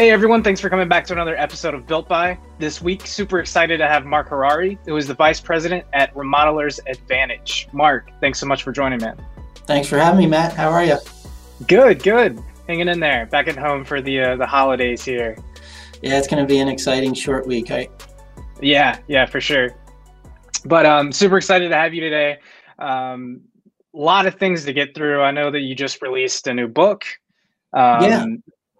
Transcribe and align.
Hey 0.00 0.08
everyone, 0.08 0.42
thanks 0.42 0.62
for 0.62 0.70
coming 0.70 0.88
back 0.88 1.04
to 1.08 1.12
another 1.12 1.36
episode 1.36 1.74
of 1.74 1.86
Built 1.86 2.08
By. 2.08 2.38
This 2.58 2.80
week, 2.80 3.06
super 3.06 3.38
excited 3.38 3.76
to 3.76 3.86
have 3.86 4.06
Mark 4.06 4.30
Harari, 4.30 4.78
who 4.86 4.96
is 4.96 5.06
the 5.06 5.12
Vice 5.12 5.40
President 5.40 5.84
at 5.92 6.14
Remodelers 6.14 6.80
Advantage. 6.86 7.68
Mark, 7.74 8.08
thanks 8.18 8.38
so 8.38 8.46
much 8.46 8.62
for 8.62 8.72
joining, 8.72 8.98
man. 8.98 9.22
Thanks 9.66 9.88
for 9.88 9.98
having 9.98 10.20
me, 10.20 10.26
Matt. 10.26 10.54
How 10.54 10.70
are 10.70 10.82
you? 10.82 10.96
Good, 11.68 12.02
good. 12.02 12.42
Hanging 12.66 12.88
in 12.88 12.98
there. 12.98 13.26
Back 13.26 13.46
at 13.46 13.58
home 13.58 13.84
for 13.84 14.00
the 14.00 14.22
uh, 14.22 14.36
the 14.36 14.46
holidays 14.46 15.04
here. 15.04 15.36
Yeah, 16.00 16.16
it's 16.16 16.28
going 16.28 16.42
to 16.42 16.48
be 16.48 16.60
an 16.60 16.68
exciting 16.68 17.12
short 17.12 17.46
week, 17.46 17.68
right? 17.68 17.90
Yeah, 18.62 19.00
yeah, 19.06 19.26
for 19.26 19.42
sure. 19.42 19.76
But 20.64 20.86
um, 20.86 21.12
super 21.12 21.36
excited 21.36 21.68
to 21.68 21.76
have 21.76 21.92
you 21.92 22.00
today. 22.00 22.38
Um, 22.78 23.42
a 23.94 23.98
lot 23.98 24.24
of 24.24 24.36
things 24.36 24.64
to 24.64 24.72
get 24.72 24.94
through. 24.94 25.20
I 25.20 25.30
know 25.30 25.50
that 25.50 25.60
you 25.60 25.74
just 25.74 26.00
released 26.00 26.46
a 26.46 26.54
new 26.54 26.68
book. 26.68 27.04
Um, 27.74 28.02
yeah 28.02 28.24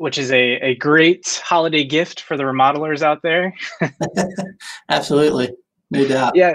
which 0.00 0.16
is 0.16 0.32
a, 0.32 0.54
a 0.60 0.74
great 0.76 1.42
holiday 1.44 1.84
gift 1.84 2.22
for 2.22 2.34
the 2.34 2.42
remodelers 2.42 3.02
out 3.02 3.20
there. 3.22 3.54
Absolutely. 4.88 5.50
No 5.90 6.08
doubt. 6.08 6.34
Yeah. 6.34 6.54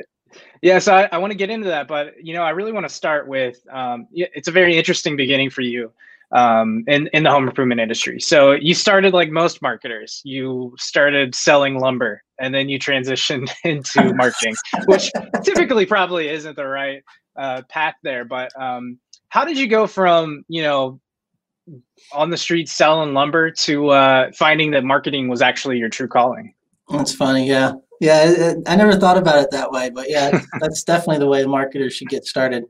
Yeah. 0.63 0.79
So 0.79 0.95
I, 0.95 1.07
I 1.11 1.19
want 1.19 1.29
to 1.29 1.37
get 1.37 1.51
into 1.51 1.67
that, 1.67 1.87
but 1.87 2.15
you 2.19 2.33
know, 2.33 2.41
I 2.41 2.49
really 2.49 2.71
want 2.71 2.87
to 2.87 2.93
start 2.93 3.27
with, 3.27 3.59
um, 3.71 4.07
it's 4.11 4.47
a 4.47 4.51
very 4.51 4.75
interesting 4.75 5.15
beginning 5.15 5.51
for 5.51 5.61
you 5.61 5.93
um, 6.31 6.85
in, 6.87 7.05
in 7.13 7.21
the 7.21 7.29
home 7.29 7.47
improvement 7.47 7.79
industry. 7.79 8.19
So 8.19 8.53
you 8.53 8.73
started 8.73 9.13
like 9.13 9.29
most 9.29 9.61
marketers, 9.61 10.21
you 10.25 10.73
started 10.79 11.35
selling 11.35 11.79
lumber 11.79 12.23
and 12.39 12.51
then 12.51 12.67
you 12.67 12.79
transitioned 12.79 13.51
into 13.63 14.11
marketing, 14.15 14.55
which 14.87 15.11
typically 15.43 15.85
probably 15.85 16.29
isn't 16.29 16.55
the 16.55 16.65
right 16.65 17.03
uh, 17.35 17.61
path 17.69 17.93
there. 18.01 18.25
But 18.25 18.59
um, 18.59 18.97
how 19.29 19.45
did 19.45 19.59
you 19.59 19.67
go 19.67 19.85
from, 19.85 20.45
you 20.47 20.63
know, 20.63 20.99
on 22.11 22.29
the 22.29 22.37
street 22.37 22.69
selling 22.69 23.13
lumber 23.13 23.51
to 23.51 23.89
uh, 23.89 24.31
finding 24.33 24.71
that 24.71 24.83
marketing 24.83 25.27
was 25.27 25.41
actually 25.41 25.77
your 25.77 25.89
true 25.89 26.07
calling. 26.07 26.53
That's 26.89 27.13
funny. 27.13 27.47
Yeah. 27.47 27.73
Yeah. 27.99 28.29
It, 28.29 28.39
it, 28.39 28.57
I 28.67 28.75
never 28.75 28.95
thought 28.95 29.17
about 29.17 29.43
it 29.43 29.51
that 29.51 29.71
way, 29.71 29.89
but 29.89 30.09
yeah, 30.09 30.41
that's 30.59 30.83
definitely 30.83 31.19
the 31.19 31.27
way 31.27 31.43
a 31.43 31.45
marketer 31.45 31.91
should 31.91 32.09
get 32.09 32.25
started. 32.25 32.65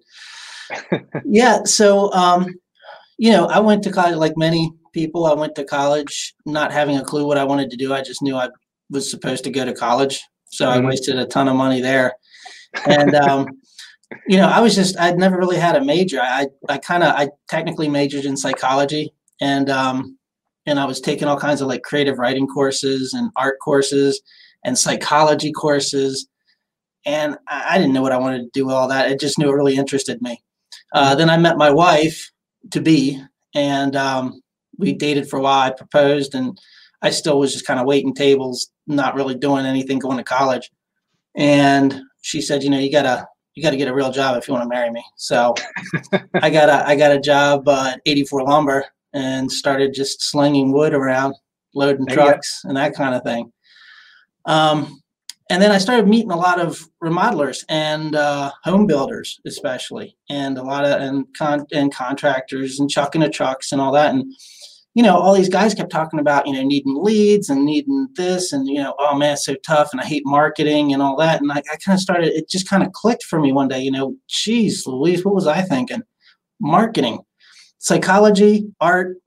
yeah. 1.26 1.64
So, 1.64 2.12
um, 2.14 2.48
you 3.18 3.32
know, 3.32 3.48
I 3.48 3.60
went 3.60 3.84
to 3.84 3.92
college 3.92 4.16
like 4.16 4.38
many 4.38 4.72
people. 4.94 5.26
I 5.26 5.34
went 5.34 5.56
to 5.56 5.64
college 5.64 6.34
not 6.46 6.72
having 6.72 6.98
a 6.98 7.04
clue 7.04 7.26
what 7.26 7.38
I 7.38 7.44
wanted 7.44 7.70
to 7.72 7.78
do. 7.78 7.94
I 7.94 8.02
just 8.02 8.22
knew 8.22 8.36
I 8.36 8.50
was 8.90 9.10
supposed 9.10 9.44
to 9.46 9.52
go 9.52 9.66
to 9.66 9.74
college. 9.74 10.22
So 10.46 10.66
mm-hmm. 10.66 10.86
I 10.86 10.88
wasted 10.88 11.18
a 11.18 11.26
ton 11.26 11.48
of 11.48 11.56
money 11.56 11.82
there. 11.82 12.14
And, 12.86 13.16
um, 13.16 13.48
you 14.28 14.38
know, 14.38 14.48
I 14.48 14.60
was 14.60 14.76
just 14.76 14.98
I'd 15.00 15.18
never 15.18 15.38
really 15.38 15.58
had 15.58 15.76
a 15.76 15.84
major. 15.84 16.20
I 16.22 16.48
I 16.70 16.78
kind 16.78 17.04
of 17.04 17.14
I 17.16 17.30
technically 17.50 17.90
majored 17.90 18.26
in 18.26 18.38
psychology 18.38 19.14
and 19.42 19.70
um 19.70 20.18
and 20.66 20.80
I 20.80 20.86
was 20.86 21.00
taking 21.00 21.28
all 21.28 21.40
kinds 21.40 21.62
of 21.62 21.68
like 21.68 21.84
creative 21.84 22.18
writing 22.18 22.48
courses 22.48 23.14
and 23.14 23.32
art 23.36 23.60
courses 23.60 24.22
and 24.64 24.78
psychology 24.78 25.52
courses. 25.52 26.28
And 27.06 27.38
I, 27.48 27.76
I 27.76 27.78
didn't 27.78 27.94
know 27.94 28.02
what 28.02 28.12
I 28.12 28.18
wanted 28.18 28.40
to 28.40 28.50
do 28.54 28.66
with 28.66 28.76
all 28.76 28.88
that. 28.88 29.08
I 29.08 29.16
just 29.16 29.38
knew 29.38 29.50
it 29.50 29.56
really 29.56 29.76
interested 29.76 30.22
me. 30.22 30.42
Uh, 30.94 31.14
then 31.16 31.30
I 31.30 31.38
met 31.38 31.58
my 31.58 31.70
wife 31.70 32.32
to 32.72 32.82
be, 32.82 33.22
and 33.54 33.96
um, 33.96 34.42
we 34.78 34.94
dated 34.94 35.30
for 35.30 35.38
a 35.38 35.42
while. 35.42 35.68
I 35.68 35.72
proposed, 35.72 36.34
and 36.34 36.58
I 37.02 37.12
still 37.12 37.40
was 37.40 37.54
just 37.54 37.68
kind 37.68 37.80
of 37.80 37.86
waiting 37.86 38.14
tables, 38.14 38.72
not 38.88 39.16
really 39.16 39.36
doing 39.36 39.66
anything, 39.66 40.00
going 40.00 40.18
to 40.18 40.24
college. 40.24 40.72
And 41.36 42.02
she 42.22 42.42
said, 42.42 42.64
you 42.64 42.70
know, 42.70 42.80
you 42.80 42.92
gotta 42.92 43.28
you 43.56 43.64
got 43.64 43.72
to 43.72 43.78
get 43.78 43.88
a 43.88 43.94
real 43.94 44.12
job 44.12 44.38
if 44.38 44.48
you 44.48 44.54
want 44.54 44.64
to 44.64 44.70
marry 44.70 44.92
me. 44.92 45.04
So 45.16 45.56
I 46.36 46.50
got 46.50 46.70
a 46.70 46.88
I 46.88 46.96
got 46.96 47.12
a 47.12 47.20
job 47.20 47.68
uh, 47.68 47.92
at 47.94 48.02
84 48.06 48.44
Lumber 48.44 48.86
and 49.14 49.52
started 49.52 49.94
just 49.94 50.22
slinging 50.22 50.74
wood 50.74 50.94
around, 50.94 51.36
loading 51.74 52.06
trucks 52.06 52.62
and 52.66 52.76
that 52.76 52.94
kind 52.94 53.16
of 53.16 53.24
thing. 53.24 53.52
Um, 54.46 55.02
and 55.50 55.62
then 55.62 55.72
I 55.72 55.78
started 55.78 56.08
meeting 56.08 56.32
a 56.32 56.38
lot 56.38 56.60
of 56.60 56.88
remodelers 57.04 57.64
and 57.70 58.16
uh, 58.16 58.52
home 58.64 58.88
builders, 58.88 59.40
especially, 59.46 60.18
and 60.30 60.58
a 60.58 60.64
lot 60.64 60.86
of 60.86 61.00
and 61.02 61.26
con- 61.38 61.68
and 61.72 61.94
contractors 61.94 62.80
and 62.80 62.90
chucking 62.90 63.22
the 63.22 63.30
trucks 63.30 63.72
and 63.72 63.80
all 63.80 63.92
that. 63.94 64.14
And 64.14 64.34
you 64.96 65.04
know, 65.04 65.18
all 65.18 65.34
these 65.34 65.50
guys 65.50 65.74
kept 65.74 65.92
talking 65.92 66.20
about, 66.20 66.48
you 66.48 66.54
know, 66.54 66.64
needing 66.64 66.96
leads 66.96 67.50
and 67.50 67.66
needing 67.66 68.08
this 68.16 68.54
and, 68.54 68.66
you 68.68 68.82
know, 68.82 68.96
oh 68.98 69.16
man, 69.16 69.34
it's 69.34 69.46
so 69.46 69.56
tough 69.56 69.90
and 69.92 70.00
I 70.00 70.06
hate 70.06 70.24
marketing 70.26 70.94
and 70.94 71.02
all 71.02 71.18
that. 71.18 71.42
And 71.42 71.52
I, 71.52 71.58
I 71.58 71.76
kind 71.84 71.98
of 71.98 72.00
started, 72.00 72.34
it 72.34 72.50
just 72.50 72.70
kind 72.70 72.82
of 72.82 72.94
clicked 72.94 73.24
for 73.24 73.40
me 73.40 73.52
one 73.52 73.68
day, 73.68 73.82
you 73.82 73.92
know, 73.92 74.16
geez, 74.30 74.88
Louise, 74.88 75.26
what 75.26 75.36
was 75.36 75.48
I 75.48 75.62
thinking? 75.62 76.02
Marketing, 76.62 77.20
psychology, 77.78 78.68
art, 78.80 79.18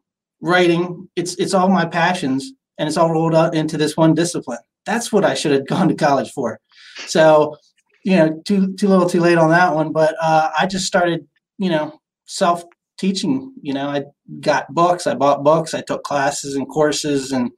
writing, 0.40 1.08
it's 1.16 1.34
it's 1.34 1.52
all 1.52 1.68
my 1.68 1.84
passions 1.84 2.52
and 2.78 2.88
it's 2.88 2.96
all 2.96 3.10
rolled 3.10 3.34
up 3.34 3.54
into 3.54 3.76
this 3.76 3.96
one 3.96 4.14
discipline. 4.14 4.58
That's 4.86 5.12
what 5.12 5.24
I 5.24 5.34
should 5.34 5.52
have 5.52 5.66
gone 5.68 5.88
to 5.88 5.94
college 5.94 6.30
for. 6.30 6.60
So, 7.06 7.56
you 8.04 8.16
know, 8.16 8.40
too 8.46 8.74
too 8.76 8.88
little 8.88 9.08
too 9.08 9.20
late 9.20 9.36
on 9.36 9.50
that 9.50 9.74
one. 9.74 9.92
But 9.92 10.14
uh, 10.22 10.50
I 10.58 10.66
just 10.66 10.86
started, 10.86 11.26
you 11.58 11.68
know, 11.68 12.00
self 12.26 12.64
teaching. 12.98 13.52
You 13.62 13.74
know, 13.74 13.88
I 13.88 14.04
got 14.40 14.72
books, 14.74 15.06
I 15.06 15.14
bought 15.14 15.44
books, 15.44 15.74
I 15.74 15.80
took 15.80 16.02
classes 16.02 16.54
and 16.54 16.68
courses, 16.68 17.32
and 17.32 17.50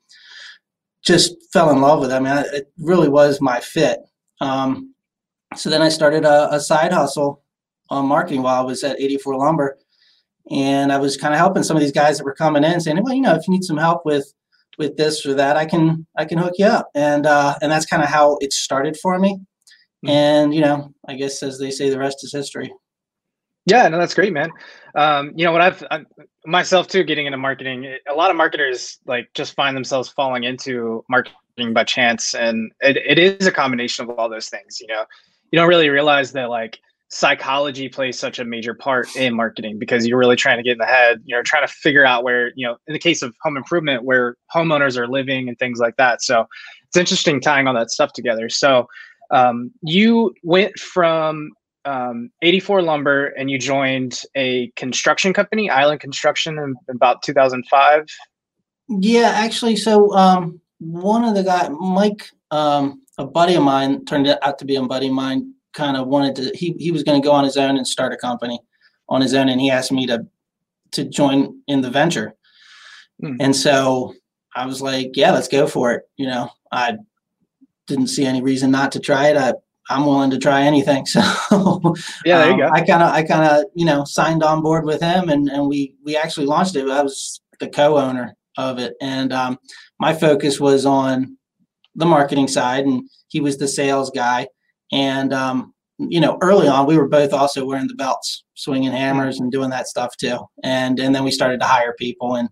just 1.03 1.35
fell 1.53 1.71
in 1.71 1.81
love 1.81 2.01
with 2.01 2.13
it. 2.13 2.15
I 2.15 2.21
mean, 2.21 2.45
it 2.53 2.71
really 2.79 3.09
was 3.09 3.41
my 3.41 3.61
fit. 3.61 4.01
Um, 4.41 4.95
so 5.57 5.69
then 5.71 5.83
I 5.83 5.89
started 5.89 6.25
a, 6.25 6.55
a, 6.55 6.61
side 6.61 6.93
hustle 6.93 7.43
on 7.89 8.07
marketing 8.07 8.43
while 8.43 8.63
I 8.63 8.65
was 8.65 8.85
at 8.85 9.01
84 9.01 9.37
Lumber, 9.37 9.79
and 10.51 10.93
I 10.93 10.99
was 10.99 11.17
kind 11.17 11.35
of 11.35 11.41
helping 11.41 11.63
some 11.63 11.77
of 11.77 11.83
these 11.83 11.93
guys 11.93 12.19
that 12.19 12.25
were 12.25 12.35
coming 12.35 12.65
in, 12.65 12.81
saying, 12.81 13.03
"Well, 13.03 13.15
you 13.15 13.21
know, 13.21 13.35
if 13.35 13.47
you 13.49 13.53
need 13.53 13.65
some 13.65 13.77
help 13.77 14.03
with 14.05 14.33
with 14.79 14.97
this 14.97 15.27
or 15.27 15.35
that, 15.35 15.57
I 15.57 15.67
can 15.67 16.07
I 16.17 16.25
can 16.25 16.39
hook 16.39 16.55
you 16.59 16.67
up." 16.67 16.89
And 16.95 17.27
uh, 17.27 17.57
and 17.61 17.71
that's 17.71 17.87
kind 17.87 18.03
of 18.03 18.09
how 18.09 18.39
it 18.41 18.53
started 18.53 18.97
for 18.97 19.19
me. 19.19 19.35
Mm-hmm. 20.05 20.09
And 20.09 20.55
you 20.55 20.61
know, 20.61 20.95
I 21.09 21.15
guess 21.15 21.43
as 21.43 21.59
they 21.59 21.71
say, 21.71 21.91
the 21.91 21.99
rest 21.99 22.25
is 22.25 22.33
history. 22.33 22.73
Yeah, 23.67 23.89
no, 23.89 23.99
that's 23.99 24.15
great, 24.15 24.33
man. 24.33 24.51
Um, 24.95 25.33
you 25.37 25.45
know 25.45 25.53
what 25.53 25.61
I've 25.61 25.85
I, 25.91 26.05
myself 26.47 26.89
too 26.89 27.05
getting 27.05 27.27
into 27.27 27.39
marketing. 27.39 27.97
A 28.09 28.15
lot 28.15 28.31
of 28.31 28.37
marketers 28.37 28.99
like 29.07 29.29
just 29.35 29.55
find 29.55 29.77
themselves 29.77 30.09
falling 30.09 30.45
into 30.45 31.05
marketing 31.09 31.73
by 31.73 31.85
chance, 31.85 32.35
and 32.35 32.73
it, 32.81 32.97
it 32.97 33.19
is 33.19 33.47
a 33.47 33.53
combination 33.53 34.09
of 34.09 34.19
all 34.19 34.29
those 34.29 34.49
things. 34.49 34.81
You 34.81 34.89
know, 34.89 35.05
you 35.51 35.59
don't 35.59 35.69
really 35.69 35.89
realize 35.89 36.33
that 36.33 36.51
like 36.51 36.79
psychology 37.09 37.89
plays 37.89 38.19
such 38.19 38.39
a 38.39 38.45
major 38.45 38.73
part 38.73 39.15
in 39.17 39.35
marketing 39.35 39.79
because 39.79 40.07
you're 40.07 40.19
really 40.19 40.37
trying 40.37 40.57
to 40.57 40.63
get 40.63 40.73
in 40.73 40.79
the 40.79 40.87
head. 40.87 41.21
You 41.25 41.37
know, 41.37 41.43
trying 41.43 41.67
to 41.67 41.73
figure 41.73 42.05
out 42.05 42.25
where 42.25 42.53
you 42.57 42.67
know, 42.67 42.77
in 42.87 42.93
the 42.93 42.99
case 42.99 43.23
of 43.23 43.35
home 43.43 43.57
improvement, 43.57 44.05
where 44.05 44.37
homeowners 44.55 44.97
are 44.97 45.09
living 45.09 45.49
and 45.49 45.59
things 45.59 45.79
like 45.79 45.97
that. 45.97 46.23
So 46.23 46.47
it's 46.89 46.97
interesting 46.97 47.41
tying 47.41 47.69
all 47.69 47.75
that 47.75 47.91
stuff 47.91 48.13
together. 48.13 48.49
So 48.49 48.89
um, 49.31 49.71
you 49.83 50.35
went 50.43 50.79
from 50.79 51.51
um, 51.85 52.31
84 52.43 52.83
Lumber 52.83 53.27
and 53.27 53.51
you 53.51 53.59
joined 53.59 54.23
a 54.35 54.71
construction 54.77 55.33
company, 55.33 55.71
Island 55.71 56.01
Construction, 56.01 56.59
in, 56.59 56.75
about 56.89 57.23
2005. 57.23 58.07
Yeah, 58.89 59.33
actually, 59.35 59.77
so 59.77 60.13
um, 60.15 60.61
one 60.79 61.25
of 61.25 61.35
the 61.35 61.45
guy, 61.45 61.69
Mike, 61.69 62.29
um, 62.51 63.03
a 63.19 63.27
buddy 63.27 63.55
of 63.55 63.63
mine, 63.63 64.05
turned 64.05 64.27
out 64.27 64.59
to 64.59 64.65
be 64.65 64.77
a 64.77 64.83
buddy 64.83 65.07
of 65.07 65.13
mine. 65.13 65.55
Kind 65.73 65.97
of 65.97 66.09
wanted 66.09 66.35
to. 66.37 66.57
He 66.57 66.75
he 66.81 66.91
was 66.91 67.05
going 67.05 67.23
to 67.23 67.25
go 67.25 67.31
on 67.31 67.45
his 67.45 67.57
own 67.57 67.77
and 67.77 67.87
start 67.87 68.13
a 68.13 68.17
company 68.17 68.59
on 69.09 69.21
his 69.21 69.35
own, 69.35 69.49
and 69.49 69.61
he 69.61 69.71
asked 69.71 69.93
me 69.93 70.05
to 70.07 70.27
to 70.93 71.05
join 71.05 71.61
in 71.69 71.81
the 71.81 71.91
venture. 71.91 72.35
Hmm. 73.21 73.37
And 73.39 73.55
so 73.55 74.15
I 74.57 74.67
was 74.67 74.83
like, 74.83 75.13
yeah, 75.15 75.31
let's 75.31 75.47
go 75.47 75.69
for 75.69 75.93
it. 75.93 76.03
You 76.17 76.27
know, 76.27 76.51
I 76.73 76.97
didn't 77.87 78.09
see 78.09 78.25
any 78.25 78.43
reason 78.43 78.73
not 78.73 78.91
to 78.93 78.99
try 79.01 79.29
it. 79.29 79.37
I 79.37 79.53
I'm 79.91 80.07
willing 80.07 80.31
to 80.31 80.39
try 80.39 80.63
anything. 80.63 81.05
So 81.51 81.95
yeah, 82.25 82.39
there 82.39 82.47
you 82.49 82.53
um, 82.53 82.59
go. 82.61 82.71
I 82.73 82.81
kind 82.83 83.03
of, 83.03 83.13
I 83.13 83.23
kind 83.23 83.45
of, 83.45 83.65
you 83.75 83.85
know, 83.85 84.05
signed 84.05 84.43
on 84.43 84.63
board 84.63 84.85
with 84.85 85.01
him, 85.01 85.29
and 85.29 85.49
and 85.49 85.67
we 85.67 85.95
we 86.05 86.17
actually 86.17 86.47
launched 86.47 86.77
it. 86.77 86.89
I 86.89 87.03
was 87.03 87.41
the 87.59 87.69
co-owner 87.69 88.35
of 88.57 88.79
it, 88.79 88.95
and 89.01 89.33
um, 89.33 89.59
my 89.99 90.15
focus 90.15 90.61
was 90.61 90.87
on 90.87 91.37
the 91.95 92.07
marketing 92.07 92.49
side, 92.49 92.85
and 92.85 93.09
he 93.29 93.41
was 93.41 93.59
the 93.59 93.69
sales 93.69 94.11
guy. 94.11 94.49
And 94.93 95.33
um, 95.33 95.75
you 95.99 96.21
know, 96.21 96.39
early 96.41 96.69
on, 96.69 96.87
we 96.87 96.97
were 96.97 97.09
both 97.09 97.33
also 97.33 97.65
wearing 97.65 97.89
the 97.89 97.95
belts, 97.95 98.45
swinging 98.55 98.93
hammers, 98.93 99.41
and 99.41 99.51
doing 99.53 99.71
that 99.71 99.89
stuff 99.89 100.17
too. 100.17 100.39
And 100.63 100.99
and 101.01 101.15
then 101.15 101.25
we 101.25 101.31
started 101.31 101.61
to 101.61 101.67
hire 101.67 101.95
people 101.99 102.37
and 102.37 102.49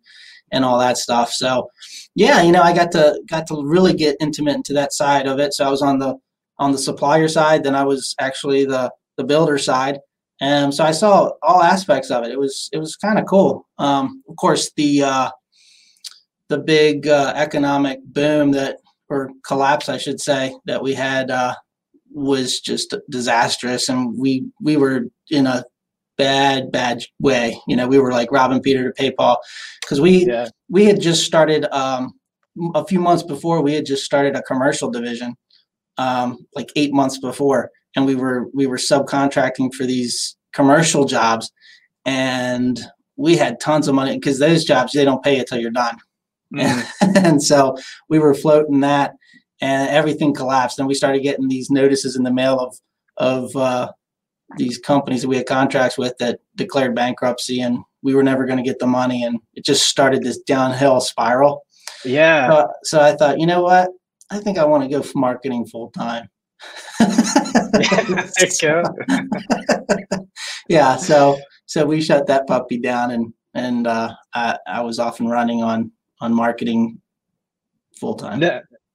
and 0.50 0.64
all 0.64 0.78
that 0.78 0.98
stuff. 0.98 1.32
So 1.32 1.70
yeah, 2.14 2.42
you 2.42 2.52
know, 2.52 2.62
I 2.62 2.74
got 2.74 2.90
to 2.92 3.20
got 3.28 3.46
to 3.48 3.62
really 3.64 3.94
get 3.94 4.16
intimate 4.20 4.56
into 4.56 4.72
that 4.74 4.92
side 4.92 5.26
of 5.26 5.38
it. 5.38 5.54
So 5.54 5.64
I 5.66 5.70
was 5.70 5.82
on 5.82 5.98
the 5.98 6.16
on 6.58 6.72
the 6.72 6.78
supplier 6.78 7.28
side 7.28 7.62
then 7.62 7.74
I 7.74 7.84
was 7.84 8.14
actually 8.20 8.64
the 8.64 8.90
the 9.18 9.24
builder 9.24 9.58
side. 9.58 9.98
And 10.40 10.72
so 10.72 10.84
I 10.84 10.92
saw 10.92 11.32
all 11.42 11.62
aspects 11.62 12.10
of 12.10 12.24
it. 12.24 12.30
It 12.30 12.38
was 12.38 12.70
it 12.72 12.78
was 12.78 12.96
kind 12.96 13.18
of 13.18 13.26
cool. 13.26 13.68
Um, 13.76 14.22
of 14.28 14.36
course, 14.36 14.70
the 14.76 15.02
uh, 15.02 15.30
the 16.48 16.58
big 16.58 17.08
uh, 17.08 17.32
economic 17.34 17.98
boom 18.04 18.52
that 18.52 18.78
or 19.10 19.30
collapse, 19.46 19.88
I 19.88 19.98
should 19.98 20.20
say, 20.20 20.54
that 20.66 20.82
we 20.82 20.94
had 20.94 21.30
uh, 21.30 21.54
was 22.12 22.60
just 22.60 22.94
disastrous, 23.10 23.88
and 23.88 24.16
we 24.16 24.46
we 24.62 24.76
were 24.76 25.06
in 25.28 25.48
a 25.48 25.64
bad 26.16 26.70
bad 26.70 27.02
way. 27.18 27.60
You 27.66 27.74
know, 27.74 27.88
we 27.88 27.98
were 27.98 28.12
like 28.12 28.30
robbing 28.30 28.62
Peter 28.62 28.84
to 28.84 28.92
pay 28.92 29.10
Paul 29.10 29.38
because 29.80 30.00
we 30.00 30.26
yeah. 30.26 30.46
we 30.68 30.84
had 30.84 31.00
just 31.00 31.24
started 31.24 31.66
um, 31.74 32.12
a 32.76 32.84
few 32.84 33.00
months 33.00 33.24
before 33.24 33.60
we 33.60 33.74
had 33.74 33.86
just 33.86 34.04
started 34.04 34.36
a 34.36 34.42
commercial 34.42 34.88
division, 34.88 35.34
um, 35.98 36.38
like 36.54 36.70
eight 36.76 36.92
months 36.92 37.18
before, 37.18 37.70
and 37.94 38.06
we 38.06 38.14
were 38.14 38.48
we 38.54 38.66
were 38.66 38.76
subcontracting 38.76 39.74
for 39.74 39.84
these 39.84 40.36
commercial 40.52 41.04
jobs, 41.04 41.52
and 42.06 42.80
we 43.16 43.36
had 43.36 43.60
tons 43.60 43.88
of 43.88 43.94
money 43.94 44.14
because 44.14 44.38
those 44.38 44.64
jobs 44.64 44.92
they 44.92 45.04
don't 45.04 45.22
pay 45.22 45.36
you 45.36 45.44
till 45.44 45.58
you're 45.58 45.70
done, 45.70 45.96
mm. 46.54 46.84
and 47.16 47.42
so 47.42 47.76
we 48.08 48.18
were 48.18 48.34
floating 48.34 48.80
that, 48.80 49.12
and 49.60 49.90
everything 49.90 50.32
collapsed, 50.32 50.78
and 50.78 50.88
we 50.88 50.94
started 50.94 51.22
getting 51.22 51.48
these 51.48 51.70
notices 51.70 52.16
in 52.16 52.22
the 52.22 52.32
mail 52.32 52.58
of 52.58 52.76
of 53.18 53.54
uh, 53.56 53.90
these 54.56 54.78
companies 54.78 55.22
that 55.22 55.28
we 55.28 55.36
had 55.36 55.46
contracts 55.46 55.98
with 55.98 56.16
that 56.18 56.40
declared 56.54 56.94
bankruptcy 56.94 57.60
and 57.60 57.78
we 58.02 58.14
were 58.14 58.22
never 58.22 58.46
going 58.46 58.56
to 58.56 58.62
get 58.62 58.78
the 58.78 58.86
money 58.86 59.22
and 59.22 59.40
it 59.54 59.64
just 59.64 59.88
started 59.88 60.22
this 60.22 60.38
downhill 60.38 61.00
spiral. 61.00 61.64
Yeah. 62.04 62.48
So, 62.48 62.68
so 62.84 63.00
i 63.00 63.16
thought 63.16 63.40
you 63.40 63.46
know 63.46 63.62
what 63.62 63.90
i 64.30 64.38
think 64.38 64.58
i 64.58 64.64
want 64.64 64.82
to 64.82 64.88
go 64.88 65.02
for 65.02 65.18
marketing 65.18 65.66
full 65.66 65.90
time 65.90 66.28
yeah 70.68 70.96
so 70.96 71.38
so 71.66 71.86
we 71.86 72.00
shut 72.00 72.26
that 72.26 72.46
puppy 72.46 72.78
down 72.78 73.10
and 73.10 73.32
and 73.54 73.86
uh, 73.86 74.12
I, 74.34 74.58
I 74.66 74.82
was 74.82 74.98
off 74.98 75.20
and 75.20 75.30
running 75.30 75.62
on 75.62 75.90
on 76.20 76.34
marketing 76.34 77.00
full 77.98 78.14
time 78.14 78.40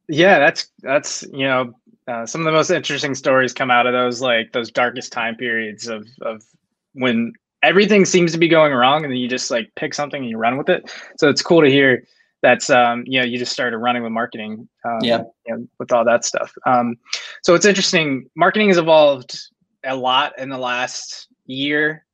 yeah 0.07 0.39
that's 0.39 0.69
that's 0.81 1.23
you 1.31 1.45
know 1.47 1.73
uh, 2.07 2.25
some 2.25 2.41
of 2.41 2.45
the 2.45 2.51
most 2.51 2.69
interesting 2.69 3.15
stories 3.15 3.53
come 3.53 3.71
out 3.71 3.87
of 3.87 3.93
those 3.93 4.21
like 4.21 4.51
those 4.51 4.71
darkest 4.71 5.11
time 5.13 5.35
periods 5.35 5.87
of 5.87 6.05
of 6.21 6.43
when 6.93 7.33
everything 7.63 8.03
seems 8.05 8.31
to 8.33 8.37
be 8.37 8.47
going 8.47 8.73
wrong 8.73 9.03
and 9.03 9.11
then 9.11 9.17
you 9.17 9.27
just 9.27 9.49
like 9.49 9.71
pick 9.75 9.93
something 9.93 10.21
and 10.21 10.29
you 10.29 10.37
run 10.37 10.57
with 10.57 10.69
it. 10.69 10.93
So 11.17 11.29
it's 11.29 11.41
cool 11.41 11.61
to 11.61 11.69
hear 11.69 12.05
that's 12.43 12.69
um 12.69 13.03
you 13.07 13.19
know 13.19 13.25
you 13.25 13.39
just 13.39 13.51
started 13.51 13.77
running 13.79 14.03
with 14.03 14.11
marketing 14.11 14.67
um, 14.85 14.99
yeah. 15.01 15.23
you 15.47 15.57
know, 15.57 15.67
with 15.79 15.91
all 15.91 16.05
that 16.05 16.23
stuff. 16.23 16.53
Um 16.67 16.97
so 17.41 17.55
it's 17.55 17.65
interesting. 17.65 18.29
Marketing 18.35 18.67
has 18.67 18.77
evolved 18.77 19.39
a 19.83 19.95
lot 19.95 20.37
in 20.37 20.49
the 20.49 20.57
last 20.57 21.27
year. 21.47 22.05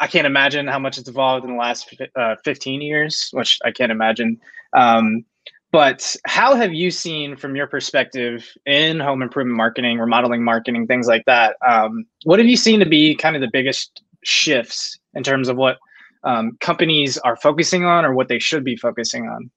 I 0.00 0.06
can't 0.06 0.26
imagine 0.26 0.66
how 0.66 0.78
much 0.78 0.98
it's 0.98 1.08
evolved 1.08 1.44
in 1.44 1.52
the 1.52 1.58
last 1.58 1.94
uh, 2.16 2.34
15 2.42 2.80
years 2.80 3.28
which 3.32 3.58
i 3.64 3.70
can't 3.70 3.92
imagine. 3.92 4.40
Um 4.72 5.24
but 5.72 6.16
how 6.26 6.56
have 6.56 6.74
you 6.74 6.90
seen, 6.90 7.36
from 7.36 7.54
your 7.54 7.68
perspective, 7.68 8.44
in 8.66 8.98
home 8.98 9.22
improvement 9.22 9.56
marketing, 9.56 10.00
remodeling 10.00 10.42
marketing, 10.42 10.88
things 10.88 11.06
like 11.06 11.24
that? 11.26 11.54
Um, 11.64 12.06
what 12.24 12.40
have 12.40 12.48
you 12.48 12.56
seen 12.56 12.80
to 12.80 12.86
be 12.86 13.14
kind 13.14 13.36
of 13.36 13.40
the 13.40 13.50
biggest 13.52 14.02
shifts 14.24 14.98
in 15.14 15.22
terms 15.22 15.48
of 15.48 15.56
what 15.56 15.78
um, 16.24 16.56
companies 16.60 17.18
are 17.18 17.36
focusing 17.36 17.84
on 17.84 18.04
or 18.04 18.14
what 18.14 18.28
they 18.28 18.38
should 18.38 18.64
be 18.64 18.76
focusing 18.76 19.26
on? 19.26 19.50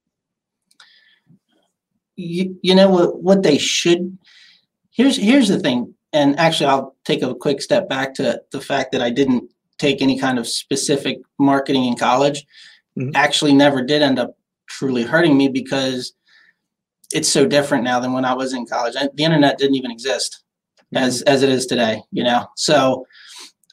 You, 2.16 2.58
you 2.62 2.76
know 2.76 2.90
what 2.90 3.24
what 3.24 3.42
they 3.42 3.58
should 3.58 4.18
here's 4.92 5.18
here's 5.18 5.48
the 5.48 5.60
thing 5.60 5.96
and 6.14 6.40
actually 6.40 6.68
I'll 6.68 6.96
take 7.06 7.24
a 7.24 7.34
quick 7.34 7.60
step 7.60 7.90
back 7.90 8.14
to 8.16 8.40
the 8.52 8.62
fact 8.62 8.92
that 8.92 9.02
I 9.02 9.10
didn't 9.10 9.50
take 9.80 10.02
any 10.02 10.20
kind 10.20 10.38
of 10.38 10.48
specific 10.48 11.18
marketing 11.40 11.86
in 11.86 11.96
college 11.96 12.46
mm-hmm. 12.98 13.10
actually 13.16 13.54
never 13.54 13.82
did 13.82 14.02
end 14.02 14.20
up 14.20 14.38
truly 14.68 15.04
hurting 15.04 15.38
me 15.38 15.48
because 15.48 16.14
it's 17.14 17.30
so 17.30 17.46
different 17.46 17.84
now 17.84 18.00
than 18.00 18.14
when 18.14 18.26
I 18.26 18.34
was 18.34 18.54
in 18.54 18.66
college. 18.66 18.94
the 18.94 19.24
internet 19.24 19.58
didn't 19.58 19.76
even 19.76 19.92
exist 19.92 20.44
mm-hmm. 20.94 21.04
as 21.04 21.22
as 21.24 21.44
it 21.44 21.50
is 21.50 21.66
today, 21.66 22.02
you 22.12 22.24
know. 22.24 22.48
So 22.56 23.06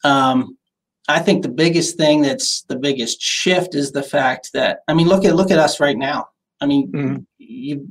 um, 0.04 0.56
I 1.10 1.20
think 1.20 1.42
the 1.42 1.50
biggest 1.50 1.96
thing 1.96 2.22
that's 2.22 2.62
the 2.62 2.76
biggest 2.76 3.20
shift 3.20 3.74
is 3.74 3.92
the 3.92 4.02
fact 4.02 4.50
that 4.54 4.80
I 4.88 4.94
mean, 4.94 5.08
look 5.08 5.24
at 5.24 5.34
look 5.34 5.50
at 5.50 5.58
us 5.58 5.80
right 5.80 5.96
now. 5.96 6.28
I 6.60 6.66
mean, 6.66 6.92
mm-hmm. 6.92 7.16
you 7.38 7.88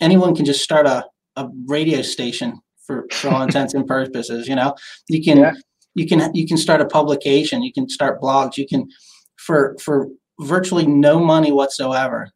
anyone 0.00 0.34
can 0.34 0.44
just 0.44 0.62
start 0.62 0.86
a, 0.86 1.04
a 1.36 1.48
radio 1.66 2.02
station 2.02 2.60
for, 2.86 3.06
for 3.12 3.28
all 3.28 3.42
intents 3.48 3.74
and 3.74 3.86
purposes. 3.86 4.48
You 4.48 4.56
know, 4.56 4.74
you 5.08 5.22
can 5.22 5.38
yeah. 5.38 5.52
you 5.94 6.06
can 6.06 6.34
you 6.34 6.46
can 6.46 6.56
start 6.56 6.80
a 6.80 6.86
publication, 6.86 7.62
you 7.62 7.72
can 7.72 7.88
start 7.88 8.20
blogs, 8.20 8.56
you 8.56 8.66
can 8.66 8.88
for 9.36 9.76
for 9.80 10.08
virtually 10.40 10.86
no 10.86 11.18
money 11.18 11.52
whatsoever 11.52 12.30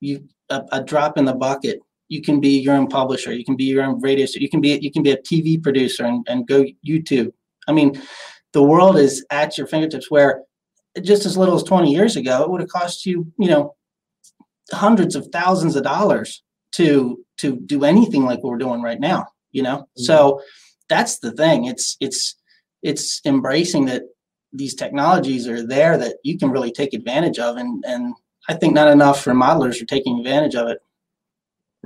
you 0.00 0.26
a, 0.50 0.62
a, 0.72 0.84
drop 0.84 1.16
in 1.18 1.24
the 1.24 1.34
bucket 1.34 1.80
you 2.08 2.22
can 2.22 2.40
be 2.40 2.58
your 2.58 2.74
own 2.74 2.86
publisher 2.86 3.32
you 3.32 3.44
can 3.44 3.56
be 3.56 3.64
your 3.64 3.82
own 3.82 4.00
radio 4.00 4.26
you 4.34 4.48
can 4.48 4.60
be 4.60 4.78
you 4.78 4.90
can 4.90 5.02
be 5.02 5.10
a 5.10 5.16
tv 5.18 5.62
producer 5.62 6.04
and, 6.04 6.24
and 6.28 6.46
go 6.46 6.64
youtube 6.86 7.32
i 7.68 7.72
mean 7.72 8.00
the 8.56 8.62
world 8.62 8.96
is 8.96 9.22
at 9.30 9.58
your 9.58 9.66
fingertips 9.66 10.10
where 10.10 10.42
just 11.02 11.26
as 11.26 11.36
little 11.36 11.56
as 11.56 11.62
20 11.62 11.92
years 11.92 12.16
ago 12.16 12.42
it 12.42 12.48
would 12.50 12.62
have 12.62 12.70
cost 12.70 13.04
you 13.04 13.30
you 13.38 13.48
know 13.48 13.74
hundreds 14.72 15.14
of 15.14 15.28
thousands 15.30 15.76
of 15.76 15.82
dollars 15.82 16.42
to 16.72 17.22
to 17.36 17.60
do 17.66 17.84
anything 17.84 18.24
like 18.24 18.42
what 18.42 18.50
we're 18.50 18.66
doing 18.66 18.80
right 18.80 18.98
now 18.98 19.26
you 19.52 19.62
know 19.62 19.76
mm-hmm. 19.80 20.02
so 20.04 20.40
that's 20.88 21.18
the 21.18 21.32
thing 21.32 21.66
it's 21.66 21.98
it's 22.00 22.34
it's 22.82 23.20
embracing 23.26 23.84
that 23.84 24.04
these 24.54 24.74
technologies 24.74 25.46
are 25.46 25.66
there 25.66 25.98
that 25.98 26.16
you 26.24 26.38
can 26.38 26.48
really 26.48 26.72
take 26.72 26.94
advantage 26.94 27.38
of 27.38 27.58
and 27.58 27.84
and 27.86 28.14
I 28.48 28.54
think 28.54 28.74
not 28.74 28.88
enough 28.88 29.24
remodelers 29.24 29.82
are 29.82 29.86
taking 29.86 30.18
advantage 30.18 30.54
of 30.54 30.68
it. 30.68 30.78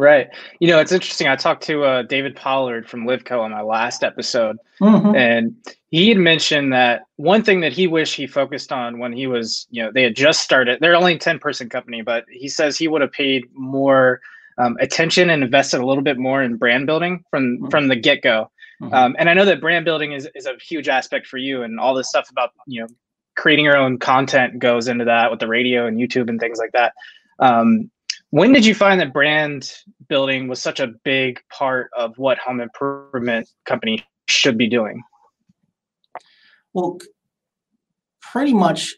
Right. 0.01 0.29
You 0.61 0.69
know, 0.69 0.79
it's 0.79 0.93
interesting. 0.93 1.29
I 1.29 1.37
talked 1.37 1.63
to 1.65 1.85
uh, 1.85 2.03
David 2.05 2.35
Pollard 2.35 2.89
from 2.89 3.05
Livco 3.05 3.39
on 3.39 3.51
my 3.51 3.61
last 3.61 4.03
episode, 4.03 4.57
mm-hmm. 4.81 5.15
and 5.15 5.55
he 5.91 6.09
had 6.09 6.17
mentioned 6.17 6.73
that 6.73 7.03
one 7.17 7.45
thing 7.45 7.61
that 7.61 7.75
he 7.75 7.87
wished 7.87 8.15
he 8.15 8.27
focused 8.27 8.73
on 8.73 8.99
when 8.99 9.13
he 9.13 9.27
was, 9.27 9.67
you 9.71 9.83
know, 9.83 9.93
they 9.93 10.03
had 10.03 10.17
just 10.17 10.41
started. 10.41 10.79
They're 10.81 10.97
only 10.97 11.17
a 11.17 11.19
ten 11.19 11.39
person 11.39 11.69
company, 11.69 12.01
but 12.01 12.25
he 12.31 12.49
says 12.49 12.79
he 12.79 12.89
would 12.89 13.03
have 13.03 13.13
paid 13.13 13.45
more 13.53 14.23
um, 14.57 14.79
attention 14.81 15.29
and 15.29 15.43
invested 15.43 15.83
a 15.83 15.87
little 15.87 16.03
bit 16.03 16.17
more 16.17 16.43
in 16.43 16.57
brand 16.57 16.87
building 16.87 17.23
from 17.31 17.59
mm-hmm. 17.59 17.69
from 17.69 17.89
the 17.89 17.97
get 17.97 18.23
go. 18.23 18.51
Mm-hmm. 18.81 18.95
Um, 18.95 19.17
and 19.19 19.29
I 19.29 19.35
know 19.35 19.45
that 19.45 19.61
brand 19.61 19.85
building 19.85 20.13
is 20.13 20.27
is 20.35 20.47
a 20.47 20.55
huge 20.63 20.89
aspect 20.89 21.27
for 21.27 21.37
you, 21.37 21.63
and 21.63 21.79
all 21.79 21.95
this 21.95 22.09
stuff 22.09 22.31
about 22.31 22.53
you 22.67 22.81
know 22.81 22.89
creating 23.37 23.67
your 23.67 23.77
own 23.77 23.99
content 23.99 24.61
goes 24.61 24.89
into 24.89 25.05
that 25.05 25.31
with 25.31 25.41
the 25.41 25.47
radio 25.47 25.87
and 25.87 25.99
YouTube 25.99 26.31
and 26.31 26.41
things 26.41 26.59
like 26.59 26.73
that. 26.73 26.95
Um, 27.39 27.91
when 28.31 28.53
did 28.53 28.65
you 28.65 28.75
find 28.75 29.01
that 29.01 29.13
brand 29.13 29.73
building 30.09 30.49
was 30.49 30.63
such 30.63 30.81
a 30.81 30.89
big 31.05 31.41
part 31.51 31.91
of 31.97 32.17
what 32.17 32.39
home 32.39 32.61
improvement 32.61 33.49
company 33.67 34.05
should 34.29 34.57
be 34.57 34.69
doing? 34.69 35.03
Well, 36.73 36.99
pretty 38.21 38.55
much. 38.55 38.97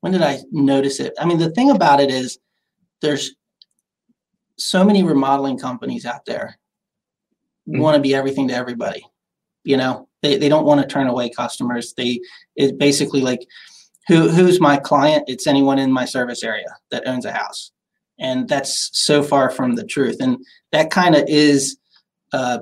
When 0.00 0.12
did 0.12 0.22
I 0.22 0.40
notice 0.50 1.00
it? 1.00 1.14
I 1.18 1.24
mean, 1.24 1.38
the 1.38 1.50
thing 1.50 1.70
about 1.70 2.00
it 2.00 2.10
is 2.10 2.38
there's 3.00 3.34
so 4.58 4.84
many 4.84 5.02
remodeling 5.02 5.58
companies 5.58 6.06
out 6.06 6.24
there 6.26 6.58
mm-hmm. 7.68 7.80
want 7.80 7.96
to 7.96 8.02
be 8.02 8.14
everything 8.14 8.48
to 8.48 8.54
everybody. 8.54 9.06
You 9.64 9.76
know, 9.76 10.08
they, 10.22 10.36
they 10.36 10.48
don't 10.48 10.66
want 10.66 10.80
to 10.80 10.86
turn 10.86 11.06
away 11.06 11.30
customers. 11.30 11.94
They 11.96 12.20
it's 12.56 12.72
basically 12.72 13.20
like 13.20 13.46
who 14.06 14.28
who's 14.28 14.60
my 14.60 14.76
client? 14.76 15.24
It's 15.26 15.46
anyone 15.46 15.78
in 15.78 15.92
my 15.92 16.04
service 16.04 16.42
area 16.42 16.76
that 16.90 17.06
owns 17.06 17.24
a 17.24 17.32
house. 17.32 17.70
And 18.18 18.48
that's 18.48 18.90
so 18.92 19.22
far 19.22 19.50
from 19.50 19.74
the 19.74 19.84
truth. 19.84 20.18
And 20.20 20.38
that 20.72 20.90
kind 20.90 21.14
of 21.16 21.24
is 21.26 21.76
uh, 22.32 22.58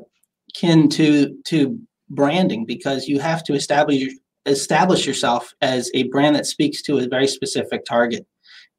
kin 0.55 0.89
to 0.91 1.37
to 1.47 1.79
branding 2.11 2.65
because 2.65 3.09
you 3.09 3.19
have 3.21 3.43
to 3.45 3.55
establish 3.55 4.03
establish 4.47 5.07
yourself 5.07 5.55
as 5.61 5.91
a 5.95 6.05
brand 6.05 6.35
that 6.37 6.47
speaks 6.47 6.83
to 6.83 6.99
a 6.99 7.09
very 7.09 7.27
specific 7.27 7.85
target. 7.85 8.27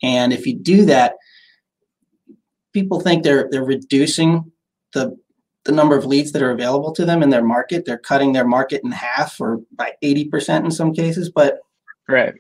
And 0.02 0.34
if 0.34 0.46
you 0.46 0.56
do 0.56 0.86
that, 0.86 1.16
people 2.74 3.00
think 3.00 3.24
they're 3.24 3.48
they're 3.52 3.64
reducing 3.64 4.52
the 4.94 5.18
the 5.66 5.72
number 5.72 5.98
of 5.98 6.06
leads 6.06 6.32
that 6.34 6.42
are 6.42 6.52
available 6.52 6.92
to 6.92 7.06
them 7.06 7.24
in 7.24 7.30
their 7.30 7.44
market. 7.44 7.86
They're 7.86 7.98
cutting 7.98 8.34
their 8.34 8.46
market 8.46 8.82
in 8.84 8.92
half 8.92 9.40
or 9.40 9.62
by 9.72 9.94
80% 10.04 10.66
in 10.66 10.72
some 10.72 10.94
cases, 10.94 11.30
but 11.30 11.60
right. 12.10 12.34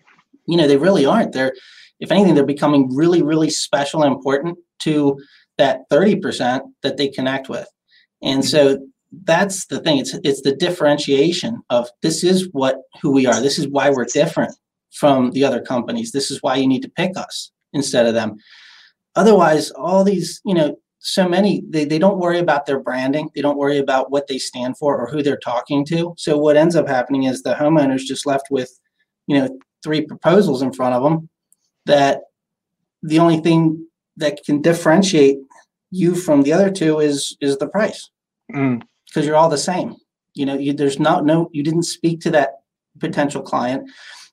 You 0.45 0.57
know, 0.57 0.67
they 0.67 0.77
really 0.77 1.05
aren't. 1.05 1.33
They're 1.33 1.53
if 1.99 2.11
anything, 2.11 2.35
they're 2.35 2.45
becoming 2.45 2.93
really, 2.93 3.21
really 3.21 3.49
special 3.49 4.03
and 4.03 4.13
important 4.13 4.57
to 4.79 5.17
that 5.57 5.89
30% 5.89 6.61
that 6.81 6.97
they 6.97 7.07
connect 7.07 7.47
with. 7.47 7.67
And 8.21 8.41
mm-hmm. 8.41 8.47
so 8.47 8.87
that's 9.23 9.67
the 9.67 9.79
thing. 9.79 9.99
It's 9.99 10.13
it's 10.23 10.41
the 10.41 10.55
differentiation 10.55 11.61
of 11.69 11.87
this 12.01 12.23
is 12.23 12.49
what 12.51 12.77
who 13.01 13.11
we 13.11 13.25
are. 13.25 13.39
This 13.39 13.59
is 13.59 13.67
why 13.67 13.89
we're 13.89 14.05
different 14.05 14.53
from 14.91 15.31
the 15.31 15.45
other 15.45 15.61
companies. 15.61 16.11
This 16.11 16.31
is 16.31 16.39
why 16.41 16.55
you 16.55 16.67
need 16.67 16.81
to 16.81 16.89
pick 16.89 17.15
us 17.15 17.51
instead 17.73 18.05
of 18.05 18.13
them. 18.13 18.35
Otherwise, 19.15 19.69
all 19.71 20.03
these, 20.03 20.41
you 20.45 20.55
know, 20.55 20.75
so 20.99 21.27
many 21.27 21.61
they, 21.69 21.83
they 21.85 21.99
don't 21.99 22.17
worry 22.17 22.39
about 22.39 22.65
their 22.65 22.79
branding 22.79 23.29
they 23.35 23.41
don't 23.41 23.57
worry 23.57 23.77
about 23.77 24.09
what 24.09 24.27
they 24.27 24.37
stand 24.37 24.77
for 24.77 24.97
or 24.97 25.05
who 25.09 25.21
they're 25.21 25.35
talking 25.35 25.85
to 25.85 26.13
so 26.17 26.37
what 26.37 26.55
ends 26.55 26.77
up 26.77 26.87
happening 26.87 27.23
is 27.23 27.43
the 27.43 27.53
homeowner's 27.53 28.05
just 28.05 28.25
left 28.25 28.45
with 28.49 28.79
you 29.27 29.37
know 29.37 29.49
three 29.83 30.01
proposals 30.01 30.61
in 30.61 30.71
front 30.71 30.95
of 30.95 31.03
them 31.03 31.29
that 31.85 32.21
the 33.01 33.19
only 33.19 33.37
thing 33.37 33.85
that 34.17 34.39
can 34.45 34.61
differentiate 34.61 35.37
you 35.91 36.15
from 36.15 36.43
the 36.43 36.53
other 36.53 36.71
two 36.71 36.99
is 36.99 37.37
is 37.41 37.57
the 37.57 37.67
price 37.67 38.09
because 38.47 38.79
mm. 39.15 39.25
you're 39.25 39.35
all 39.35 39.49
the 39.49 39.57
same 39.57 39.95
you 40.33 40.45
know 40.45 40.55
you, 40.55 40.73
there's 40.73 40.99
not 40.99 41.25
no 41.25 41.49
you 41.51 41.63
didn't 41.63 41.83
speak 41.83 42.19
to 42.21 42.31
that 42.31 42.61
potential 42.99 43.41
client 43.41 43.89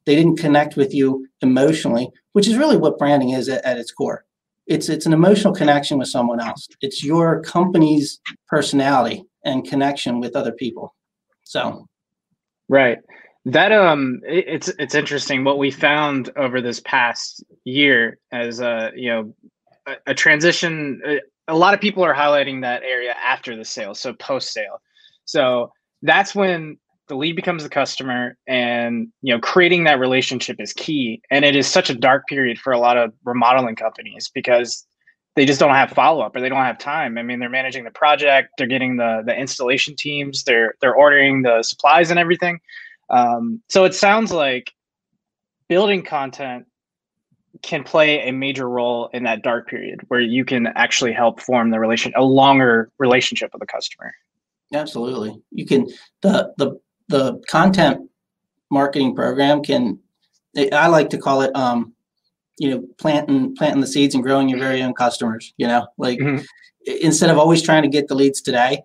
they 0.06 0.16
didn't 0.16 0.38
connect 0.38 0.76
with 0.76 0.94
you 0.94 1.28
emotionally, 1.40 2.10
which 2.32 2.48
is 2.48 2.56
really 2.56 2.76
what 2.76 2.98
branding 2.98 3.30
is 3.30 3.48
at, 3.48 3.64
at 3.64 3.78
its 3.78 3.92
core. 3.92 4.24
It's 4.66 4.88
it's 4.88 5.06
an 5.06 5.12
emotional 5.12 5.54
connection 5.54 5.98
with 5.98 6.08
someone 6.08 6.40
else. 6.40 6.68
It's 6.80 7.04
your 7.04 7.40
company's 7.42 8.20
personality 8.46 9.24
and 9.44 9.66
connection 9.66 10.20
with 10.20 10.36
other 10.36 10.52
people. 10.52 10.94
So, 11.44 11.88
right. 12.68 12.98
That 13.46 13.72
um, 13.72 14.20
it, 14.26 14.44
it's 14.46 14.68
it's 14.78 14.94
interesting 14.94 15.44
what 15.44 15.58
we 15.58 15.70
found 15.70 16.30
over 16.36 16.60
this 16.60 16.80
past 16.80 17.42
year 17.64 18.18
as 18.32 18.60
a 18.60 18.90
you 18.94 19.10
know 19.10 19.34
a, 19.86 19.96
a 20.08 20.14
transition. 20.14 21.00
A, 21.06 21.20
a 21.48 21.56
lot 21.56 21.74
of 21.74 21.80
people 21.80 22.04
are 22.04 22.14
highlighting 22.14 22.62
that 22.62 22.82
area 22.82 23.12
after 23.12 23.56
the 23.56 23.64
sale, 23.64 23.94
so 23.94 24.12
post 24.12 24.52
sale. 24.52 24.80
So 25.24 25.72
that's 26.02 26.34
when 26.34 26.78
the 27.10 27.16
lead 27.16 27.36
becomes 27.36 27.62
the 27.62 27.68
customer 27.68 28.38
and 28.46 29.08
you 29.20 29.34
know 29.34 29.40
creating 29.40 29.84
that 29.84 29.98
relationship 29.98 30.56
is 30.60 30.72
key 30.72 31.20
and 31.30 31.44
it 31.44 31.54
is 31.54 31.66
such 31.66 31.90
a 31.90 31.94
dark 31.94 32.26
period 32.28 32.58
for 32.58 32.72
a 32.72 32.78
lot 32.78 32.96
of 32.96 33.12
remodeling 33.24 33.74
companies 33.74 34.30
because 34.32 34.86
they 35.34 35.44
just 35.44 35.60
don't 35.60 35.74
have 35.74 35.90
follow-up 35.90 36.34
or 36.34 36.40
they 36.40 36.48
don't 36.48 36.64
have 36.64 36.78
time 36.78 37.18
i 37.18 37.22
mean 37.22 37.40
they're 37.40 37.50
managing 37.50 37.84
the 37.84 37.90
project 37.90 38.50
they're 38.56 38.66
getting 38.68 38.96
the 38.96 39.22
the 39.26 39.36
installation 39.36 39.94
teams 39.96 40.44
they're 40.44 40.74
they're 40.80 40.94
ordering 40.94 41.42
the 41.42 41.62
supplies 41.64 42.10
and 42.10 42.18
everything 42.20 42.60
um, 43.10 43.60
so 43.68 43.84
it 43.84 43.94
sounds 43.94 44.32
like 44.32 44.72
building 45.68 46.02
content 46.02 46.66
can 47.62 47.84
play 47.84 48.28
a 48.28 48.32
major 48.32 48.68
role 48.68 49.10
in 49.12 49.24
that 49.24 49.42
dark 49.42 49.68
period 49.68 50.00
where 50.08 50.20
you 50.20 50.44
can 50.44 50.68
actually 50.68 51.12
help 51.12 51.40
form 51.40 51.70
the 51.70 51.80
relation 51.80 52.12
a 52.16 52.22
longer 52.22 52.90
relationship 52.98 53.50
with 53.52 53.60
the 53.60 53.66
customer. 53.66 54.14
Absolutely. 54.72 55.40
You 55.50 55.66
can 55.66 55.88
the 56.22 56.52
the 56.56 56.80
the 57.08 57.42
content 57.48 58.08
marketing 58.70 59.16
program 59.16 59.64
can 59.64 59.98
i 60.72 60.86
like 60.86 61.10
to 61.10 61.18
call 61.18 61.42
it 61.42 61.50
um 61.56 61.92
you 62.56 62.70
know 62.70 62.86
planting 62.98 63.52
planting 63.56 63.80
the 63.80 63.86
seeds 63.86 64.14
and 64.14 64.22
growing 64.22 64.48
your 64.48 64.60
very 64.60 64.80
own 64.80 64.94
customers 64.94 65.52
you 65.56 65.66
know? 65.66 65.88
Like 65.98 66.20
mm-hmm. 66.20 66.44
instead 67.02 67.30
of 67.30 67.38
always 67.38 67.62
trying 67.62 67.82
to 67.82 67.88
get 67.88 68.06
the 68.06 68.14
leads 68.14 68.40
today 68.40 68.82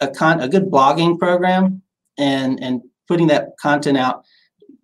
a 0.00 0.06
con 0.06 0.40
a 0.40 0.48
good 0.48 0.70
blogging 0.70 1.18
program 1.18 1.82
and 2.16 2.62
and 2.62 2.82
putting 3.08 3.26
that 3.26 3.48
content 3.60 3.98
out 3.98 4.24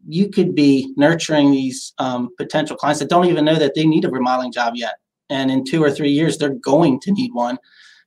you 0.06 0.28
could 0.28 0.54
be 0.54 0.92
nurturing 0.96 1.50
these 1.50 1.94
um, 1.98 2.28
potential 2.36 2.76
clients 2.76 3.00
that 3.00 3.08
don't 3.08 3.24
even 3.24 3.44
know 3.44 3.56
that 3.56 3.74
they 3.74 3.86
need 3.86 4.04
a 4.04 4.10
remodeling 4.10 4.52
job 4.52 4.74
yet 4.76 4.96
and 5.30 5.50
in 5.50 5.64
two 5.64 5.82
or 5.82 5.90
three 5.90 6.10
years 6.10 6.36
they're 6.36 6.50
going 6.50 6.98
to 7.00 7.12
need 7.12 7.32
one 7.32 7.58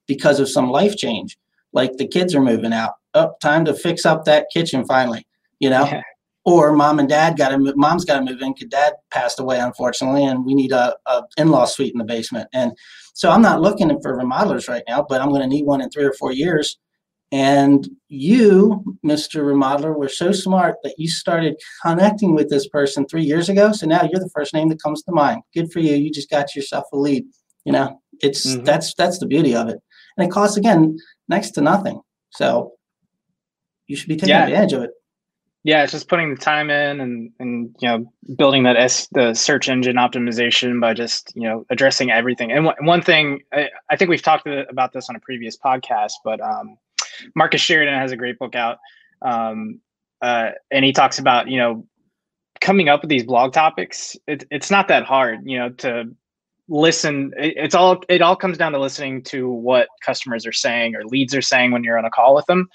because 0.06 0.40
of 0.40 0.50
some 0.50 0.70
life 0.70 0.96
change 0.96 1.38
like 1.74 1.94
the 1.98 2.08
kids 2.08 2.36
are 2.36 2.42
moving 2.42 2.74
out 2.74 2.94
oh, 3.18 3.34
time 3.42 3.66
to 3.66 3.74
fix 3.74 4.06
up 4.06 4.26
that 4.26 4.48
kitchen 4.54 4.86
finally, 4.86 5.28
you 5.60 5.70
know? 5.70 5.86
Yeah. 5.86 6.02
Or 6.46 6.72
mom 6.72 7.00
and 7.00 7.10
dad 7.10 7.38
got 7.38 7.50
to 7.50 7.58
move, 7.58 7.76
mom's 7.76 8.06
got 8.06 8.20
to 8.20 8.26
move 8.26 8.42
in 8.42 8.54
because 8.54 8.70
dad 8.70 8.94
passed 9.12 9.38
away, 9.38 9.60
unfortunately, 9.60 10.24
and 10.24 10.46
we 10.46 10.56
need 10.56 10.72
a, 10.72 10.96
a 11.06 11.24
in-law 11.38 11.66
suite 11.66 11.92
in 11.94 11.98
the 11.98 12.06
basement. 12.06 12.48
And 12.54 12.72
so 13.14 13.30
I'm 13.30 13.42
not 13.42 13.60
looking 13.60 13.90
for 14.02 14.18
remodelers 14.18 14.70
right 14.70 14.84
now, 14.88 15.06
but 15.08 15.20
I'm 15.20 15.30
going 15.30 15.42
to 15.42 15.48
need 15.48 15.66
one 15.66 15.82
in 15.82 15.90
three 15.90 16.06
or 16.06 16.14
four 16.14 16.32
years. 16.32 16.80
And 17.32 17.90
you, 18.08 18.98
Mr. 19.06 19.42
Remodeler, 19.42 19.96
were 19.98 20.08
so 20.08 20.32
smart 20.32 20.76
that 20.84 20.96
you 20.98 21.10
started 21.10 21.56
connecting 21.86 22.34
with 22.34 22.50
this 22.50 22.68
person 22.70 23.06
three 23.06 23.24
years 23.24 23.50
ago. 23.50 23.74
So 23.74 23.86
now 23.86 24.04
you're 24.04 24.22
the 24.22 24.32
first 24.34 24.54
name 24.54 24.70
that 24.70 24.82
comes 24.82 25.04
to 25.04 25.12
mind. 25.12 25.42
Good 25.54 25.72
for 25.72 25.80
you. 25.80 25.96
You 25.96 26.12
just 26.12 26.30
got 26.30 26.56
yourself 26.56 26.86
a 26.94 26.98
lead. 26.98 27.26
You 27.66 27.74
know, 27.74 28.00
it's 28.22 28.46
mm-hmm. 28.46 28.64
that's 28.64 28.94
that's 28.94 29.20
the 29.20 29.26
beauty 29.26 29.56
of 29.56 29.68
it. 29.68 29.80
And 30.16 30.26
it 30.26 30.32
costs 30.32 30.56
again 30.56 30.98
next 31.28 31.52
to 31.52 31.62
nothing. 31.62 32.02
So 32.30 32.74
you 33.88 33.96
should 33.96 34.08
be 34.08 34.16
taking 34.16 34.30
yeah. 34.30 34.46
advantage 34.46 34.74
of 34.74 34.84
it. 34.84 34.92
Yeah, 35.64 35.84
it's 35.84 35.92
just 35.92 36.08
putting 36.08 36.34
the 36.34 36.40
time 36.40 36.70
in 36.70 37.02
and 37.02 37.32
and 37.40 37.76
you 37.80 37.90
know 37.90 38.06
building 38.38 38.64
that 38.64 38.78
S 38.78 39.10
the 39.12 39.34
search 39.34 39.68
engine 39.68 39.98
optimization 39.98 40.80
by 40.80 40.94
just 40.94 41.34
you 41.36 41.44
know 41.44 41.66
addressing 41.70 42.10
everything. 42.10 42.54
And 42.54 42.68
w- 42.68 42.88
one 42.88 43.02
thing 43.02 43.42
I, 43.52 43.68
I, 43.90 43.98
think 43.98 44.10
we've 44.10 44.22
talked 44.22 44.48
about 44.48 44.94
this 44.94 45.10
on 45.10 45.18
a 45.18 45.20
previous 45.20 45.58
podcast, 45.58 46.14
but 46.24 46.40
um, 46.40 46.78
Marcus 47.36 47.62
Sheridan 47.62 47.94
has 47.94 48.12
a 48.12 48.18
great 48.18 48.40
book 48.40 48.56
out, 48.56 48.78
um, 49.22 49.80
uh, 50.22 50.52
and 50.72 50.84
he 50.84 50.92
talks 50.92 51.20
about 51.20 51.50
you 51.50 51.58
know 51.58 51.86
coming 52.60 52.90
up 52.90 53.02
with 53.02 53.10
these 53.10 53.24
blog 53.24 53.54
topics. 53.54 54.16
It, 54.28 54.46
it's 54.50 54.72
not 54.72 54.88
that 54.88 55.04
hard, 55.04 55.42
you 55.46 55.58
know, 55.60 55.70
to 55.70 56.06
listen. 56.68 57.34
It, 57.38 57.54
it's 57.58 57.76
all 57.76 58.02
it 58.10 58.22
all 58.22 58.36
comes 58.36 58.58
down 58.58 58.72
to 58.74 58.80
listening 58.80 59.24
to 59.24 59.50
what 59.50 59.88
customers 60.06 60.46
are 60.46 60.54
saying 60.54 60.96
or 60.96 61.06
leads 61.06 61.36
are 61.36 61.42
saying 61.42 61.72
when 61.72 61.84
you're 61.84 61.98
on 61.98 62.06
a 62.06 62.10
call 62.10 62.36
with 62.36 62.46
them 62.46 62.70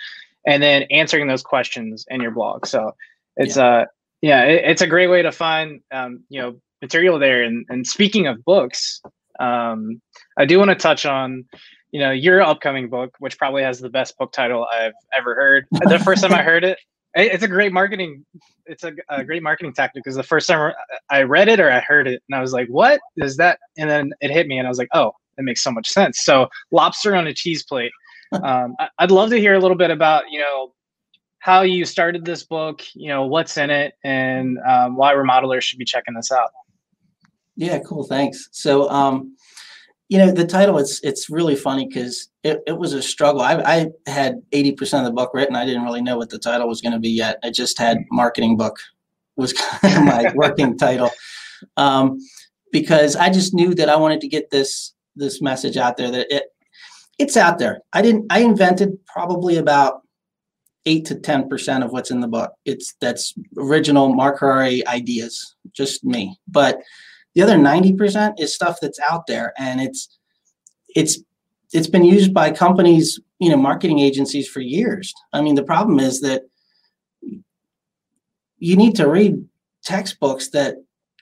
and 0.47 0.63
then 0.63 0.83
answering 0.91 1.29
those 1.29 1.43
questions 1.43 2.05
in 2.11 2.21
your 2.21 2.31
blog. 2.31 2.67
So 2.67 2.95
it's 3.37 3.57
yeah. 3.57 3.65
uh 3.65 3.85
yeah, 4.21 4.45
it, 4.45 4.63
it's 4.65 4.83
a 4.83 4.87
great 4.87 5.09
way 5.09 5.23
to 5.23 5.33
find 5.33 5.81
um, 5.91 6.25
you 6.29 6.41
know 6.41 6.61
material 6.81 7.19
there. 7.19 7.43
And 7.43 7.67
and 7.69 7.87
speaking 7.87 8.27
of 8.27 8.45
books, 8.45 9.03
um, 9.41 10.01
I 10.39 10.47
do 10.47 10.59
want 10.59 10.71
to 10.71 10.77
touch 10.77 11.05
on 11.05 11.45
you 11.93 12.01
know 12.01 12.11
your 12.11 12.43
upcoming 12.43 12.89
book, 12.89 13.15
which 13.21 13.39
probably 13.39 13.63
has 13.63 13.79
the 13.79 13.91
best 13.91 14.19
book 14.19 14.33
title 14.33 14.67
I've 14.73 14.95
ever 15.17 15.35
heard. 15.35 15.67
the 15.71 15.99
first 15.99 16.23
time 16.23 16.33
I 16.33 16.43
heard 16.43 16.65
it, 16.65 16.79
it's 17.15 17.45
a 17.45 17.49
great 17.49 17.73
marketing. 17.73 18.25
It's 18.67 18.85
a, 18.85 18.93
a 19.09 19.25
great 19.25 19.43
marketing 19.43 19.73
tactic 19.75 20.03
because 20.03 20.17
the 20.17 20.23
first 20.23 20.49
time 20.49 20.73
I 21.11 21.23
read 21.23 21.49
it 21.49 21.61
or 21.61 21.71
I 21.71 21.81
heard 21.81 22.09
it, 22.09 22.23
and 22.29 22.37
I 22.37 22.41
was 22.41 22.53
like, 22.53 22.69
"What 22.69 23.01
is 23.19 23.37
that?" 23.37 23.59
And 23.79 23.89
then 23.89 24.13
it 24.21 24.31
hit 24.31 24.49
me, 24.49 24.59
and 24.59 24.67
I 24.67 24.71
was 24.71 24.79
like, 24.79 24.89
"Oh, 24.93 25.13
it 25.39 25.43
makes 25.43 25.63
so 25.63 25.71
much 25.71 25.89
sense." 25.89 26.21
So, 26.25 26.49
lobster 26.71 27.15
on 27.15 27.27
a 27.27 27.35
cheese 27.35 27.63
plate 27.63 27.93
um, 28.43 28.77
I'd 28.99 29.11
love 29.11 29.31
to 29.31 29.39
hear 29.39 29.55
a 29.55 29.59
little 29.59 29.77
bit 29.77 29.91
about 29.91 30.31
you 30.31 30.41
know 30.41 30.73
how 31.39 31.63
you 31.63 31.85
started 31.85 32.25
this 32.25 32.45
book, 32.45 32.83
you 32.95 33.09
know 33.09 33.27
what's 33.27 33.57
in 33.57 33.71
it, 33.71 33.95
and 34.05 34.59
um, 34.67 34.97
why 34.97 35.13
remodelers 35.15 35.63
should 35.63 35.79
be 35.79 35.85
checking 35.85 36.15
this 36.15 36.33
out. 36.33 36.51
Yeah, 37.57 37.81
cool. 37.81 38.05
Thanks. 38.05 38.49
So, 38.53 38.89
um, 38.89 39.37
you 40.12 40.19
know, 40.19 40.31
the 40.31 40.47
title 40.47 40.76
it's 40.76 41.00
it's 41.02 41.31
really 41.31 41.57
funny 41.57 41.88
because 41.88 42.28
it, 42.45 42.61
it 42.66 42.76
was 42.76 42.92
a 42.92 43.00
struggle. 43.00 43.40
I, 43.40 43.54
I 43.64 43.87
had 44.11 44.42
eighty 44.52 44.73
percent 44.73 45.07
of 45.07 45.11
the 45.11 45.16
book 45.16 45.31
written. 45.33 45.57
I 45.57 45.64
didn't 45.64 45.85
really 45.85 46.02
know 46.02 46.19
what 46.19 46.28
the 46.28 46.38
title 46.38 46.69
was 46.69 46.83
going 46.83 46.92
to 46.92 46.99
be 46.99 47.09
yet. 47.09 47.38
I 47.42 47.49
just 47.49 47.78
had 47.78 47.97
marketing 48.11 48.59
book 48.59 48.76
was 49.37 49.52
kind 49.81 49.97
of 49.97 50.04
my 50.04 50.31
working 50.35 50.76
title 50.76 51.11
um, 51.78 52.19
because 52.73 53.16
I 53.16 53.31
just 53.31 53.54
knew 53.54 53.75
that 53.75 53.88
I 53.88 53.97
wanted 53.97 54.21
to 54.21 54.28
get 54.28 54.50
this 54.50 54.92
this 55.16 55.40
message 55.40 55.78
out 55.78 55.97
there 55.97 56.11
that 56.11 56.26
it 56.28 56.42
it's 57.19 57.38
out 57.38 57.59
there. 57.59 57.81
I 57.95 58.02
didn't. 58.02 58.26
I 58.28 58.40
invented 58.40 59.02
probably 59.07 59.57
about 59.57 60.02
eight 60.85 61.07
to 61.07 61.14
ten 61.14 61.49
percent 61.49 61.85
of 61.85 61.90
what's 61.90 62.11
in 62.11 62.21
the 62.21 62.28
book. 62.28 62.52
It's 62.66 62.95
that's 63.00 63.33
original 63.57 64.14
Mark 64.14 64.40
Harari 64.40 64.87
ideas, 64.87 65.57
just 65.73 66.04
me. 66.04 66.38
But 66.49 66.83
the 67.35 67.43
other 67.43 67.57
ninety 67.57 67.93
percent 67.93 68.39
is 68.39 68.55
stuff 68.55 68.79
that's 68.81 69.01
out 69.01 69.27
there, 69.27 69.53
and 69.59 69.81
it's 69.81 70.09
it's 70.95 71.19
it's 71.73 71.87
been 71.87 72.05
used 72.05 72.35
by 72.35 72.51
companies, 72.51 73.19
you 73.39 73.49
know, 73.49 73.57
marketing 73.57 73.99
agencies 73.99 74.49
for 74.49 74.61
years. 74.61 75.12
I 75.33 75.41
mean, 75.41 75.55
the 75.55 75.62
problem 75.62 75.99
is 75.99 76.21
that 76.21 76.43
you 78.59 78.77
need 78.77 78.95
to 78.97 79.09
read 79.09 79.45
textbooks 79.83 80.51
that 80.51 80.77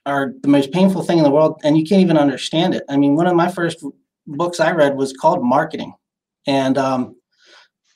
are 0.07 0.33
the 0.43 0.49
most 0.49 0.73
painful 0.73 1.03
thing 1.03 1.19
in 1.19 1.25
the 1.25 1.31
world, 1.31 1.61
and 1.63 1.79
you 1.79 1.85
can't 1.85 2.03
even 2.03 2.19
understand 2.19 2.75
it. 2.75 2.85
I 2.89 2.97
mean, 2.97 3.15
one 3.15 3.27
of 3.27 3.37
my 3.37 3.51
first 3.51 3.85
books 4.27 4.61
I 4.61 4.73
read 4.73 4.97
was 4.97 5.13
called 5.13 5.43
Marketing, 5.43 5.95
and 6.47 6.77
um, 6.77 7.17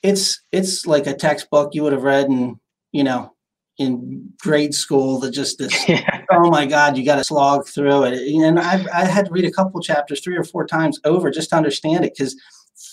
it's 0.03 0.41
it's 0.53 0.87
like 0.87 1.07
a 1.07 1.15
textbook 1.15 1.75
you 1.75 1.83
would 1.83 1.93
have 1.93 2.03
read 2.03 2.27
in 2.27 2.61
you 2.93 3.03
know 3.03 3.35
in 3.79 4.33
grade 4.41 4.75
school 4.75 5.19
that 5.21 5.33
just 5.33 5.59
this 5.59 5.89
yeah. 5.89 6.14
Oh 6.31 6.51
my 6.51 6.67
god 6.67 6.97
you 6.97 7.05
got 7.05 7.17
to 7.17 7.25
slog 7.25 7.67
through 7.67 8.05
it 8.05 8.15
and 8.15 8.59
I, 8.59 8.85
I 8.93 9.05
had 9.05 9.27
to 9.27 9.33
read 9.33 9.45
a 9.45 9.53
couple 9.53 9.81
chapters 9.81 10.21
three 10.23 10.37
or 10.37 10.45
four 10.45 10.67
times 10.67 11.01
over 11.05 11.31
just 11.31 11.51
to 11.51 11.57
understand 11.57 12.05
it 12.05 12.13
because 12.17 12.37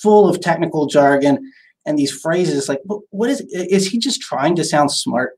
full 0.02 0.30
of 0.30 0.42
technical 0.42 0.88
jargon 0.88 1.52
and 1.86 1.98
these 1.98 2.12
phrases 2.12 2.70
like 2.70 2.80
what 3.10 3.30
is 3.30 3.42
is 3.52 3.88
he 3.88 3.98
just 3.98 4.22
trying 4.22 4.56
to 4.56 4.64
sound 4.64 4.92
smart 4.92 5.34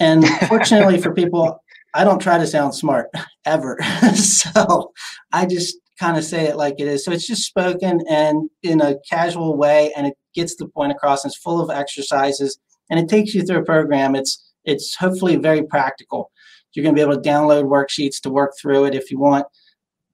and 0.00 0.26
fortunately 0.48 1.00
for 1.00 1.12
people 1.12 1.62
i 1.94 2.04
don't 2.04 2.20
try 2.20 2.38
to 2.38 2.46
sound 2.46 2.74
smart 2.74 3.08
ever 3.44 3.78
so 4.14 4.92
i 5.32 5.46
just 5.46 5.78
kind 5.98 6.16
of 6.16 6.24
say 6.24 6.46
it 6.46 6.56
like 6.56 6.74
it 6.78 6.86
is. 6.86 7.04
So 7.04 7.12
it's 7.12 7.26
just 7.26 7.44
spoken 7.44 8.00
and 8.08 8.50
in 8.62 8.80
a 8.80 8.96
casual 9.08 9.56
way, 9.56 9.92
and 9.96 10.06
it 10.06 10.14
gets 10.34 10.56
the 10.56 10.68
point 10.68 10.92
across. 10.92 11.24
And 11.24 11.30
it's 11.30 11.40
full 11.40 11.60
of 11.60 11.70
exercises, 11.70 12.58
and 12.90 13.00
it 13.00 13.08
takes 13.08 13.34
you 13.34 13.42
through 13.42 13.60
a 13.60 13.64
program. 13.64 14.14
It's 14.14 14.42
it's 14.64 14.96
hopefully 14.96 15.36
very 15.36 15.62
practical. 15.62 16.30
You're 16.76 16.82
going 16.82 16.94
to 16.94 16.98
be 16.98 17.02
able 17.02 17.20
to 17.20 17.28
download 17.28 17.64
worksheets 17.64 18.20
to 18.22 18.30
work 18.30 18.54
through 18.60 18.84
it 18.84 18.94
if 18.94 19.10
you 19.10 19.18
want. 19.18 19.46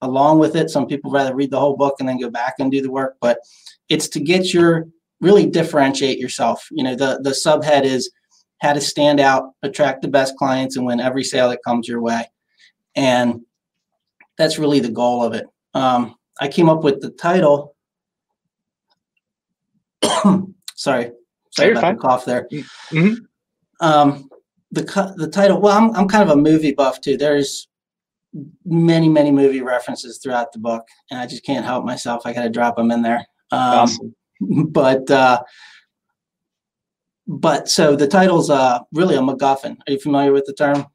Along 0.01 0.39
with 0.39 0.57
it, 0.57 0.71
some 0.71 0.87
people 0.87 1.11
rather 1.11 1.35
read 1.35 1.51
the 1.51 1.61
whole 1.61 1.77
book 1.77 1.97
and 2.01 2.09
then 2.09 2.19
go 2.19 2.31
back 2.31 2.55
and 2.59 2.73
do 2.73 2.83
the 2.83 2.91
work, 2.91 3.17
but 3.21 3.39
it's 3.89 4.09
to 4.09 4.21
get 4.21 4.53
your 4.53 4.89
really 5.21 5.47
differentiate 5.47 6.19
yourself. 6.19 6.67
You 6.71 6.83
know, 6.83 6.97
the 6.97 7.21
the 7.23 7.31
subhead 7.31 7.85
is 7.85 8.11
how 8.61 8.73
to 8.73 8.81
stand 8.81 9.21
out, 9.21 9.51
attract 9.63 10.03
the 10.03 10.09
best 10.09 10.37
clients, 10.37 10.77
and 10.77 10.87
win 10.87 11.01
every 11.01 11.25
sale 11.25 11.51
that 11.51 11.63
comes 11.65 11.87
your 11.87 12.01
way. 12.01 12.31
And 12.97 13.43
that's 14.39 14.59
really 14.59 14.81
the 14.81 14.91
goal 14.91 15.23
of 15.23 15.35
it 15.35 15.47
um, 15.75 16.17
I 16.41 16.49
came 16.49 16.69
up 16.69 16.83
with 16.85 17.01
the 17.01 17.11
title. 17.11 17.75
sorry, 20.75 21.13
sorry 21.51 21.71
about 21.73 21.81
fine. 21.81 21.95
the 21.95 22.01
cough 22.01 22.25
there. 22.25 22.49
Mm-hmm. 22.51 23.15
Um, 23.81 24.29
the 24.73 25.15
the 25.17 25.29
title. 25.29 25.61
Well, 25.61 25.77
I'm 25.77 25.95
I'm 25.95 26.09
kind 26.09 26.29
of 26.29 26.37
a 26.37 26.41
movie 26.41 26.73
buff 26.73 27.01
too. 27.01 27.17
There's 27.17 27.69
many 28.65 29.09
many 29.09 29.31
movie 29.31 29.61
references 29.61 30.19
throughout 30.19 30.53
the 30.53 30.59
book, 30.59 30.89
and 31.11 31.21
I 31.21 31.27
just 31.27 31.45
can't 31.45 31.65
help 31.65 31.85
myself. 31.85 32.23
I 32.25 32.33
got 32.33 32.43
to 32.43 32.51
drop 32.51 32.77
them 32.77 32.91
in 32.91 33.03
there. 33.03 33.27
Um, 33.51 33.61
awesome. 33.61 34.15
But 34.41 35.09
uh, 35.11 35.43
but 37.29 37.69
so 37.69 37.95
the 37.95 38.09
title's 38.09 38.51
uh, 38.51 38.81
really 38.93 39.15
a 39.15 39.21
MacGuffin. 39.21 39.77
Are 39.87 39.93
you 39.93 40.01
familiar 40.01 40.33
with 40.33 40.47
the 40.47 40.55
term? 40.55 40.87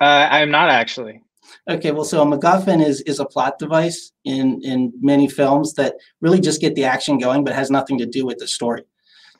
Uh, 0.00 0.28
I'm 0.30 0.50
not 0.50 0.70
actually. 0.70 1.22
Okay, 1.68 1.90
well, 1.90 2.04
so 2.04 2.22
a 2.22 2.24
MacGuffin 2.24 2.84
is 2.84 3.00
is 3.02 3.18
a 3.18 3.26
plot 3.26 3.58
device 3.58 4.12
in 4.24 4.60
in 4.62 4.92
many 5.00 5.28
films 5.28 5.74
that 5.74 5.96
really 6.20 6.40
just 6.40 6.60
get 6.60 6.74
the 6.76 6.84
action 6.84 7.18
going, 7.18 7.44
but 7.44 7.54
has 7.54 7.70
nothing 7.70 7.98
to 7.98 8.06
do 8.06 8.24
with 8.24 8.38
the 8.38 8.46
story. 8.46 8.84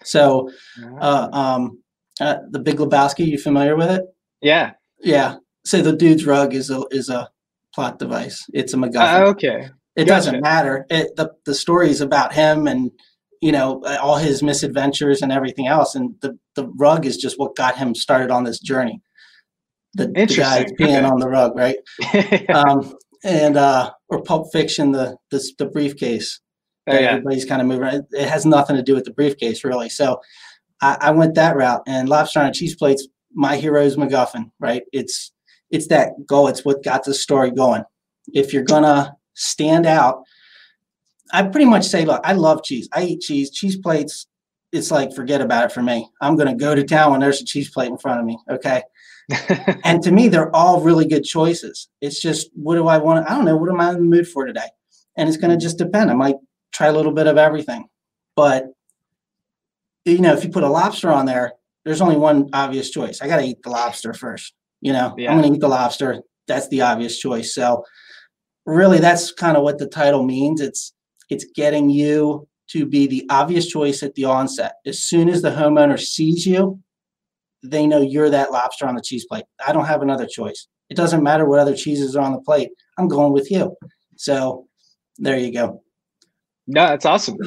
So, 0.05 0.51
uh, 1.01 1.29
um, 1.33 1.79
uh, 2.21 2.37
the 2.51 2.59
Big 2.59 2.77
Lebowski, 2.77 3.27
you 3.27 3.39
familiar 3.39 3.77
with 3.77 3.91
it? 3.91 4.03
Yeah. 4.41 4.73
Yeah. 5.01 5.37
So 5.65 5.83
the 5.83 5.95
dude's 5.95 6.27
rug 6.27 6.55
is 6.55 6.71
a 6.71 6.85
is 6.91 7.09
a 7.09 7.31
plot 7.75 7.99
device. 7.99 8.45
It's 8.53 8.73
a 8.75 8.77
MacGuffin. 8.77 9.21
Uh, 9.21 9.27
okay. 9.31 9.69
It 9.97 10.05
gotcha. 10.05 10.07
doesn't 10.07 10.41
matter. 10.43 10.87
It, 10.91 11.17
the 11.17 11.33
the 11.45 11.55
story 11.55 11.91
is 11.91 12.01
about 12.01 12.35
him 12.35 12.67
and 12.67 12.91
you 13.43 13.53
know 13.53 13.83
all 14.01 14.17
his 14.17 14.43
misadventures 14.43 15.23
and 15.23 15.33
everything 15.33 15.67
else, 15.67 15.95
and 15.95 16.15
the 16.23 16.39
the 16.55 16.67
rug 16.77 17.07
is 17.07 17.17
just 17.17 17.39
what 17.39 17.57
got 17.57 17.77
him 17.77 17.95
started 17.95 18.31
on 18.31 18.45
this 18.45 18.61
journey 18.61 19.03
the, 19.97 20.07
the 20.09 20.27
guy 20.37 20.65
peeing 20.79 20.99
okay. 20.99 21.05
on 21.05 21.19
the 21.19 21.29
rug, 21.29 21.57
right? 21.57 21.77
um, 22.55 22.95
and 23.25 23.57
uh, 23.57 23.91
or 24.09 24.23
Pulp 24.23 24.53
Fiction, 24.53 24.93
the 24.93 25.17
the, 25.31 25.43
the 25.59 25.67
briefcase. 25.67 26.41
Oh, 26.89 26.95
yeah. 26.95 27.13
Everybody's 27.13 27.45
kind 27.45 27.61
of 27.61 27.67
moving. 27.67 28.03
It 28.13 28.29
has 28.29 28.47
nothing 28.47 28.77
to 28.77 28.83
do 28.83 28.95
with 28.95 29.05
the 29.05 29.13
briefcase, 29.13 29.65
really. 29.65 29.89
So 29.89 30.21
I, 30.87 31.09
I 31.09 31.11
went 31.11 31.35
that 31.35 31.57
route. 31.57 31.83
And 31.87 32.09
lobster 32.09 32.41
on 32.41 32.47
a 32.47 32.53
cheese 32.53 32.77
plate's 32.77 33.07
my 33.35 33.57
hero's 33.57 33.97
MacGuffin, 33.97 34.51
right? 34.61 34.83
It's 34.93 35.33
it's 35.71 35.89
that 35.89 36.27
goal. 36.27 36.49
It's 36.49 36.65
what 36.65 36.85
got 36.85 37.05
the 37.05 37.15
story 37.15 37.51
going. 37.51 37.85
If 38.33 38.53
you're 38.53 38.63
gonna 38.63 39.17
stand 39.35 39.87
out, 39.87 40.23
I 41.33 41.43
pretty 41.45 41.67
much 41.67 41.87
say, 41.87 42.05
look, 42.05 42.21
I 42.25 42.33
love 42.33 42.63
cheese. 42.63 42.89
I 42.93 43.05
eat 43.05 43.21
cheese. 43.21 43.51
Cheese 43.51 43.77
plates. 43.77 44.27
It's 44.73 44.91
like 44.91 45.15
forget 45.15 45.41
about 45.41 45.65
it 45.65 45.73
for 45.73 45.83
me. 45.83 46.09
I'm 46.21 46.37
gonna 46.37 46.55
go 46.55 46.75
to 46.75 46.85
town 46.85 47.13
when 47.13 47.21
there's 47.21 47.41
a 47.41 47.45
cheese 47.45 47.71
plate 47.71 47.91
in 47.91 47.99
front 47.99 48.21
of 48.21 48.27
me. 48.27 48.39
Okay 48.51 48.83
and 49.85 50.03
to 50.03 50.13
me, 50.13 50.29
they're 50.29 50.55
all 50.55 50.81
really 50.81 51.07
good 51.07 51.25
choices. 51.25 51.89
It's 52.01 52.21
just, 52.21 52.51
what 52.55 52.77
do 52.77 52.87
I 52.87 52.99
want? 52.99 53.29
I 53.29 53.35
don't 53.35 53.45
know. 53.45 53.57
What 53.57 53.71
am 53.71 53.81
I 53.81 53.91
in 53.91 53.97
the 53.97 54.01
mood 54.03 54.29
for 54.29 54.47
today? 54.47 54.69
And 55.17 55.29
it's 55.29 55.39
going 55.39 55.51
to 55.51 55.57
mm. 55.57 55.61
just 55.61 55.79
depend. 55.79 56.11
I 56.11 56.15
might 56.15 56.37
try 56.73 56.87
a 56.87 56.93
little 56.93 57.13
bit 57.13 57.27
of 57.27 57.37
everything. 57.37 57.87
But, 58.37 58.67
you 60.07 60.21
know, 60.21 60.33
if 60.33 60.45
you 60.45 60.51
put 60.51 60.63
a 60.63 60.69
lobster 60.69 61.11
on 61.11 61.27
there, 61.27 61.53
there's 61.85 62.01
only 62.01 62.17
one 62.17 62.49
obvious 62.53 62.91
choice. 62.91 63.21
I 63.21 63.29
got 63.29 63.37
to 63.37 63.45
eat 63.45 63.63
the 63.63 63.71
lobster 63.71 64.15
first. 64.15 64.55
You 64.81 64.93
know, 64.93 65.15
yeah. 65.19 65.31
I'm 65.31 65.39
going 65.39 65.51
to 65.51 65.57
eat 65.57 65.61
the 65.61 65.69
lobster. 65.69 66.23
That's 66.47 66.69
the 66.69 66.83
obvious 66.83 67.19
choice. 67.19 67.55
So, 67.55 67.85
really, 68.65 68.99
that's 68.99 69.33
kind 69.33 69.57
of 69.57 69.63
what 69.63 69.79
the 69.79 69.87
title 69.89 70.25
means. 70.25 70.61
It's 70.61 70.93
it's 71.29 71.45
getting 71.55 71.91
you 71.91 72.47
to 72.69 72.87
be 72.87 73.07
the 73.07 73.27
obvious 73.31 73.67
choice 73.67 74.03
at 74.03 74.15
the 74.15 74.25
onset. 74.25 74.75
As 74.87 75.01
soon 75.01 75.29
as 75.29 75.43
the 75.43 75.51
homeowner 75.51 75.99
sees 75.99 76.47
you, 76.47 76.81
they 77.63 77.87
know 77.87 78.01
you're 78.01 78.31
that 78.31 78.53
lobster 78.53 78.87
on 78.87 78.95
the 78.95 79.03
cheese 79.03 79.25
plate. 79.25 79.45
I 79.67 79.73
don't 79.73 79.87
have 79.87 80.03
another 80.03 80.27
choice. 80.27 80.69
It 80.89 80.97
doesn't 80.97 81.23
matter 81.23 81.47
what 81.47 81.59
other 81.59 81.75
cheeses 81.77 82.15
are 82.17 82.23
on 82.23 82.33
the 82.33 82.41
plate. 82.41 82.71
I'm 82.99 83.09
going 83.09 83.33
with 83.33 83.51
you. 83.51 83.77
So 84.17 84.67
there 85.19 85.39
you 85.39 85.53
go. 85.53 85.83
No, 86.67 86.87
that's 86.87 87.07
awesome. 87.07 87.39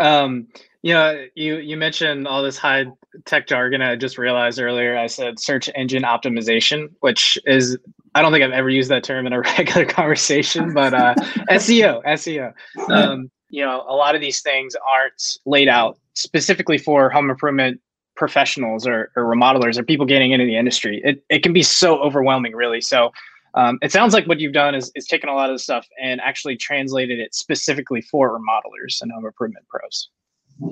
Um, 0.00 0.48
you 0.82 0.92
know, 0.92 1.24
you 1.34 1.56
you 1.58 1.76
mentioned 1.76 2.26
all 2.26 2.42
this 2.42 2.58
high 2.58 2.86
tech 3.24 3.46
jargon. 3.46 3.82
I 3.82 3.96
just 3.96 4.18
realized 4.18 4.60
earlier 4.60 4.96
I 4.96 5.06
said 5.06 5.38
search 5.38 5.70
engine 5.74 6.02
optimization, 6.02 6.88
which 7.00 7.38
is 7.46 7.78
I 8.14 8.22
don't 8.22 8.32
think 8.32 8.44
I've 8.44 8.52
ever 8.52 8.68
used 8.68 8.90
that 8.90 9.04
term 9.04 9.26
in 9.26 9.32
a 9.32 9.40
regular 9.58 9.86
conversation, 9.86 10.74
but 10.74 10.92
uh, 10.92 11.14
SEO, 11.50 12.04
SEO. 12.04 12.52
Um, 12.90 13.30
you 13.48 13.64
know, 13.64 13.84
a 13.86 13.94
lot 13.94 14.14
of 14.14 14.20
these 14.20 14.40
things 14.40 14.74
aren't 14.90 15.38
laid 15.46 15.68
out 15.68 15.98
specifically 16.14 16.78
for 16.78 17.10
home 17.10 17.30
improvement 17.30 17.80
professionals 18.16 18.86
or, 18.86 19.10
or 19.16 19.24
remodelers 19.24 19.78
or 19.78 19.82
people 19.82 20.06
getting 20.06 20.32
into 20.32 20.44
the 20.44 20.56
industry. 20.56 21.00
It, 21.04 21.24
it 21.28 21.42
can 21.42 21.52
be 21.52 21.62
so 21.62 21.98
overwhelming, 21.98 22.54
really. 22.54 22.80
So 22.80 23.10
um, 23.54 23.78
it 23.82 23.92
sounds 23.92 24.14
like 24.14 24.26
what 24.26 24.40
you've 24.40 24.52
done 24.52 24.74
is, 24.74 24.90
is 24.94 25.06
taken 25.06 25.28
a 25.28 25.34
lot 25.34 25.50
of 25.50 25.54
the 25.54 25.58
stuff 25.58 25.86
and 26.02 26.20
actually 26.20 26.56
translated 26.56 27.18
it 27.18 27.34
specifically 27.34 28.00
for 28.00 28.30
remodelers 28.30 29.00
and 29.00 29.12
home 29.12 29.26
improvement 29.26 29.66
pros. 29.68 30.08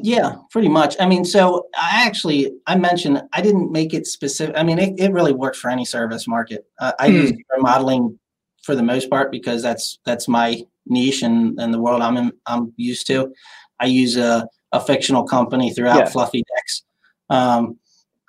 Yeah, 0.02 0.36
pretty 0.50 0.68
much. 0.68 0.96
I 1.00 1.06
mean, 1.06 1.24
so 1.24 1.66
I 1.76 2.06
actually 2.06 2.52
I 2.66 2.76
mentioned 2.76 3.22
I 3.32 3.40
didn't 3.40 3.72
make 3.72 3.94
it 3.94 4.06
specific. 4.06 4.54
I 4.56 4.62
mean, 4.62 4.78
it, 4.78 4.98
it 4.98 5.12
really 5.12 5.32
worked 5.32 5.56
for 5.56 5.70
any 5.70 5.84
service 5.84 6.28
market. 6.28 6.66
Uh, 6.78 6.92
I 6.98 7.08
hmm. 7.08 7.16
use 7.16 7.32
remodeling 7.54 8.18
for 8.62 8.74
the 8.74 8.82
most 8.82 9.10
part 9.10 9.32
because 9.32 9.62
that's 9.62 9.98
that's 10.04 10.28
my 10.28 10.62
niche 10.86 11.22
and, 11.22 11.58
and 11.58 11.72
the 11.72 11.80
world 11.80 12.02
I'm 12.02 12.16
in, 12.16 12.32
I'm 12.46 12.72
used 12.76 13.06
to. 13.08 13.32
I 13.78 13.86
use 13.86 14.16
a, 14.16 14.46
a 14.72 14.80
fictional 14.80 15.24
company 15.24 15.72
throughout 15.72 15.98
yeah. 15.98 16.08
Fluffy 16.08 16.44
Decks 16.54 16.82
um, 17.30 17.78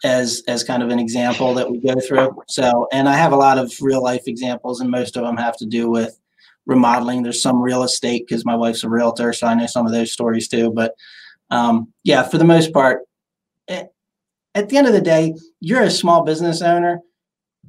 as 0.04 0.44
as 0.48 0.64
kind 0.64 0.82
of 0.82 0.90
an 0.90 1.00
example 1.00 1.54
that 1.56 1.70
we 1.70 1.80
go 1.80 2.00
through. 2.00 2.42
So, 2.48 2.88
and 2.92 3.10
I 3.10 3.16
have 3.16 3.34
a 3.34 3.38
lot 3.38 3.58
of 3.58 3.74
real 3.82 4.02
life 4.02 4.24
examples, 4.28 4.80
and 4.80 4.90
most 4.90 5.18
of 5.18 5.24
them 5.24 5.38
have 5.38 5.58
to 5.58 5.66
do 5.66 5.90
with 5.90 6.18
remodeling. 6.66 7.24
There's 7.24 7.42
some 7.42 7.62
real 7.62 7.84
estate 7.84 8.26
because 8.28 8.46
my 8.46 8.56
wife's 8.56 8.84
a 8.84 8.90
realtor, 8.90 9.34
so 9.34 9.48
I 9.48 9.56
know 9.56 9.68
some 9.68 9.86
of 9.86 9.92
those 9.92 10.14
stories 10.14 10.48
too. 10.48 10.72
But 10.72 10.96
um, 11.52 11.94
yeah, 12.04 12.24
for 12.24 12.38
the 12.38 12.46
most 12.46 12.74
part, 12.74 13.02
at 14.56 14.70
the 14.70 14.78
end 14.78 14.88
of 14.88 14.94
the 14.94 15.02
day, 15.02 15.36
you're 15.60 15.84
a 15.84 15.92
small 15.92 16.24
business 16.24 16.62
owner. 16.62 17.00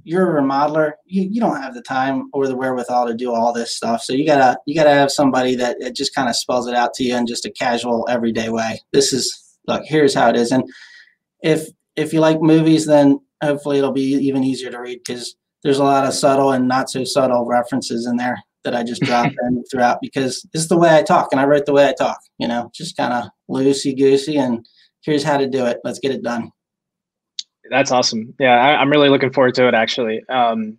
You're 0.04 0.36
a 0.36 0.42
remodeler. 0.42 0.92
You, 1.04 1.28
you 1.30 1.40
don't 1.40 1.60
have 1.60 1.74
the 1.74 1.82
time 1.82 2.28
or 2.32 2.48
the 2.48 2.56
wherewithal 2.56 3.06
to 3.06 3.14
do 3.14 3.32
all 3.32 3.52
this 3.52 3.76
stuff. 3.76 4.02
So 4.02 4.12
you 4.12 4.26
gotta 4.26 4.58
you 4.66 4.74
gotta 4.74 4.90
have 4.90 5.12
somebody 5.12 5.54
that 5.56 5.76
it 5.80 5.94
just 5.94 6.14
kind 6.14 6.28
of 6.28 6.34
spells 6.34 6.66
it 6.66 6.74
out 6.74 6.94
to 6.94 7.04
you 7.04 7.16
in 7.16 7.26
just 7.26 7.44
a 7.44 7.50
casual, 7.50 8.06
everyday 8.08 8.48
way. 8.48 8.80
This 8.92 9.12
is 9.12 9.56
look. 9.68 9.84
Here's 9.84 10.14
how 10.14 10.28
it 10.28 10.36
is, 10.36 10.50
and 10.50 10.64
if 11.40 11.68
if 11.94 12.12
you 12.12 12.18
like 12.18 12.40
movies, 12.40 12.86
then 12.86 13.20
hopefully 13.42 13.78
it'll 13.78 13.92
be 13.92 14.14
even 14.14 14.42
easier 14.42 14.70
to 14.70 14.80
read 14.80 15.00
because 15.06 15.36
there's 15.62 15.78
a 15.78 15.84
lot 15.84 16.06
of 16.06 16.14
subtle 16.14 16.50
and 16.50 16.66
not 16.66 16.90
so 16.90 17.04
subtle 17.04 17.46
references 17.46 18.06
in 18.06 18.16
there 18.16 18.42
that 18.64 18.75
I 18.75 18.83
just 18.83 19.03
dropped 19.03 19.35
in 19.42 19.64
throughout 19.70 19.98
because 20.01 20.46
this 20.53 20.62
is 20.62 20.68
the 20.68 20.79
way 20.79 20.96
I 20.96 21.03
talk 21.03 21.29
and 21.33 21.40
I 21.40 21.44
write 21.44 21.66
the 21.66 21.72
way 21.72 21.88
I 21.88 21.94
talk, 21.94 22.20
you 22.38 22.48
know, 22.48 22.70
just 22.75 22.96
kind 22.96 23.12
of 23.12 23.31
loosey 23.51 23.96
goosey 23.96 24.37
and 24.37 24.64
here's 25.03 25.25
how 25.25 25.37
to 25.37 25.48
do 25.48 25.66
it. 25.66 25.81
Let's 25.85 25.98
get 25.98 26.12
it 26.12 26.22
done. 26.22 26.51
That's 27.70 27.90
awesome. 27.90 28.35
Yeah, 28.38 28.55
I, 28.55 28.83
am 28.83 28.90
really 28.90 29.09
looking 29.09 29.33
forward 29.33 29.55
to 29.55 29.68
it 29.68 29.75
actually. 29.75 30.22
Um, 30.29 30.79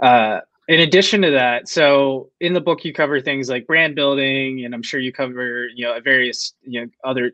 uh, 0.00 0.40
in 0.68 0.80
addition 0.80 1.22
to 1.22 1.30
that, 1.32 1.68
so 1.68 2.30
in 2.40 2.52
the 2.52 2.60
book 2.60 2.84
you 2.84 2.92
cover 2.92 3.20
things 3.20 3.48
like 3.48 3.66
brand 3.66 3.94
building, 3.94 4.64
and 4.64 4.74
I'm 4.74 4.82
sure 4.82 5.00
you 5.00 5.12
cover 5.12 5.66
you 5.74 5.84
know 5.84 5.98
various 6.00 6.54
you 6.62 6.80
know 6.80 6.90
other 7.04 7.32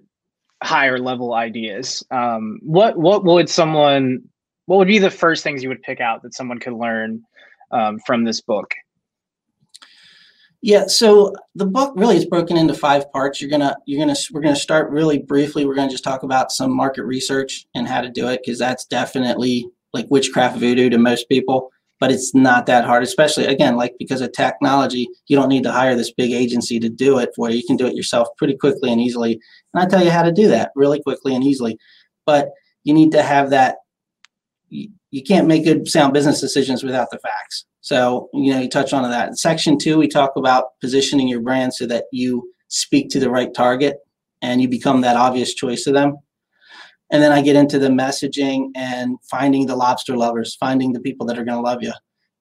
higher 0.62 0.98
level 0.98 1.34
ideas 1.34 2.02
um, 2.10 2.58
what 2.62 2.96
what 2.96 3.24
would 3.24 3.48
someone 3.48 4.22
what 4.66 4.78
would 4.78 4.88
be 4.88 4.98
the 4.98 5.10
first 5.10 5.44
things 5.44 5.62
you 5.62 5.68
would 5.68 5.82
pick 5.82 6.00
out 6.00 6.22
that 6.22 6.34
someone 6.34 6.58
could 6.58 6.72
learn 6.72 7.22
um, 7.72 7.98
from 8.06 8.24
this 8.24 8.40
book 8.40 8.74
yeah 10.66 10.86
so 10.86 11.32
the 11.54 11.66
book 11.66 11.92
really 11.96 12.16
is 12.16 12.26
broken 12.26 12.56
into 12.56 12.74
five 12.74 13.10
parts 13.12 13.40
you're 13.40 13.50
gonna 13.50 13.76
you're 13.86 14.00
gonna 14.00 14.16
we're 14.32 14.40
gonna 14.40 14.56
start 14.56 14.90
really 14.90 15.18
briefly 15.18 15.64
we're 15.64 15.74
gonna 15.74 15.90
just 15.90 16.04
talk 16.04 16.22
about 16.22 16.52
some 16.52 16.74
market 16.74 17.04
research 17.04 17.66
and 17.74 17.88
how 17.88 18.00
to 18.00 18.10
do 18.10 18.28
it 18.28 18.40
because 18.44 18.58
that's 18.58 18.84
definitely 18.84 19.66
like 19.94 20.06
witchcraft 20.10 20.58
voodoo 20.58 20.90
to 20.90 20.98
most 20.98 21.28
people 21.28 21.70
but 21.98 22.10
it's 22.10 22.34
not 22.34 22.66
that 22.66 22.84
hard, 22.84 23.02
especially 23.02 23.46
again, 23.46 23.76
like 23.76 23.94
because 23.98 24.20
of 24.20 24.32
technology, 24.32 25.08
you 25.28 25.36
don't 25.36 25.48
need 25.48 25.62
to 25.62 25.72
hire 25.72 25.94
this 25.94 26.12
big 26.12 26.32
agency 26.32 26.78
to 26.78 26.88
do 26.88 27.18
it 27.18 27.30
for 27.34 27.48
you. 27.48 27.56
You 27.56 27.64
can 27.66 27.76
do 27.76 27.86
it 27.86 27.94
yourself 27.94 28.28
pretty 28.36 28.56
quickly 28.56 28.92
and 28.92 29.00
easily. 29.00 29.40
And 29.72 29.82
I 29.82 29.86
tell 29.86 30.04
you 30.04 30.10
how 30.10 30.22
to 30.22 30.32
do 30.32 30.48
that 30.48 30.72
really 30.76 31.00
quickly 31.00 31.34
and 31.34 31.42
easily. 31.42 31.78
But 32.26 32.50
you 32.84 32.92
need 32.92 33.12
to 33.12 33.22
have 33.22 33.50
that. 33.50 33.76
You, 34.68 35.22
can't 35.26 35.46
make 35.46 35.64
good 35.64 35.88
sound 35.88 36.12
business 36.12 36.40
decisions 36.40 36.82
without 36.82 37.10
the 37.10 37.18
facts. 37.18 37.64
So, 37.80 38.28
you 38.34 38.52
know, 38.52 38.60
you 38.60 38.68
touch 38.68 38.92
on 38.92 39.08
that. 39.08 39.28
In 39.28 39.36
section 39.36 39.78
two, 39.78 39.96
we 39.96 40.08
talk 40.08 40.32
about 40.36 40.78
positioning 40.80 41.28
your 41.28 41.40
brand 41.40 41.72
so 41.72 41.86
that 41.86 42.04
you 42.12 42.52
speak 42.68 43.08
to 43.10 43.20
the 43.20 43.30
right 43.30 43.54
target 43.54 43.98
and 44.42 44.60
you 44.60 44.68
become 44.68 45.00
that 45.02 45.16
obvious 45.16 45.54
choice 45.54 45.84
to 45.84 45.92
them 45.92 46.18
and 47.10 47.22
then 47.22 47.32
I 47.32 47.42
get 47.42 47.56
into 47.56 47.78
the 47.78 47.88
messaging 47.88 48.70
and 48.74 49.18
finding 49.30 49.66
the 49.66 49.76
lobster 49.76 50.16
lovers, 50.16 50.56
finding 50.56 50.92
the 50.92 51.00
people 51.00 51.26
that 51.26 51.38
are 51.38 51.44
going 51.44 51.58
to 51.58 51.62
love 51.62 51.82
you. 51.82 51.92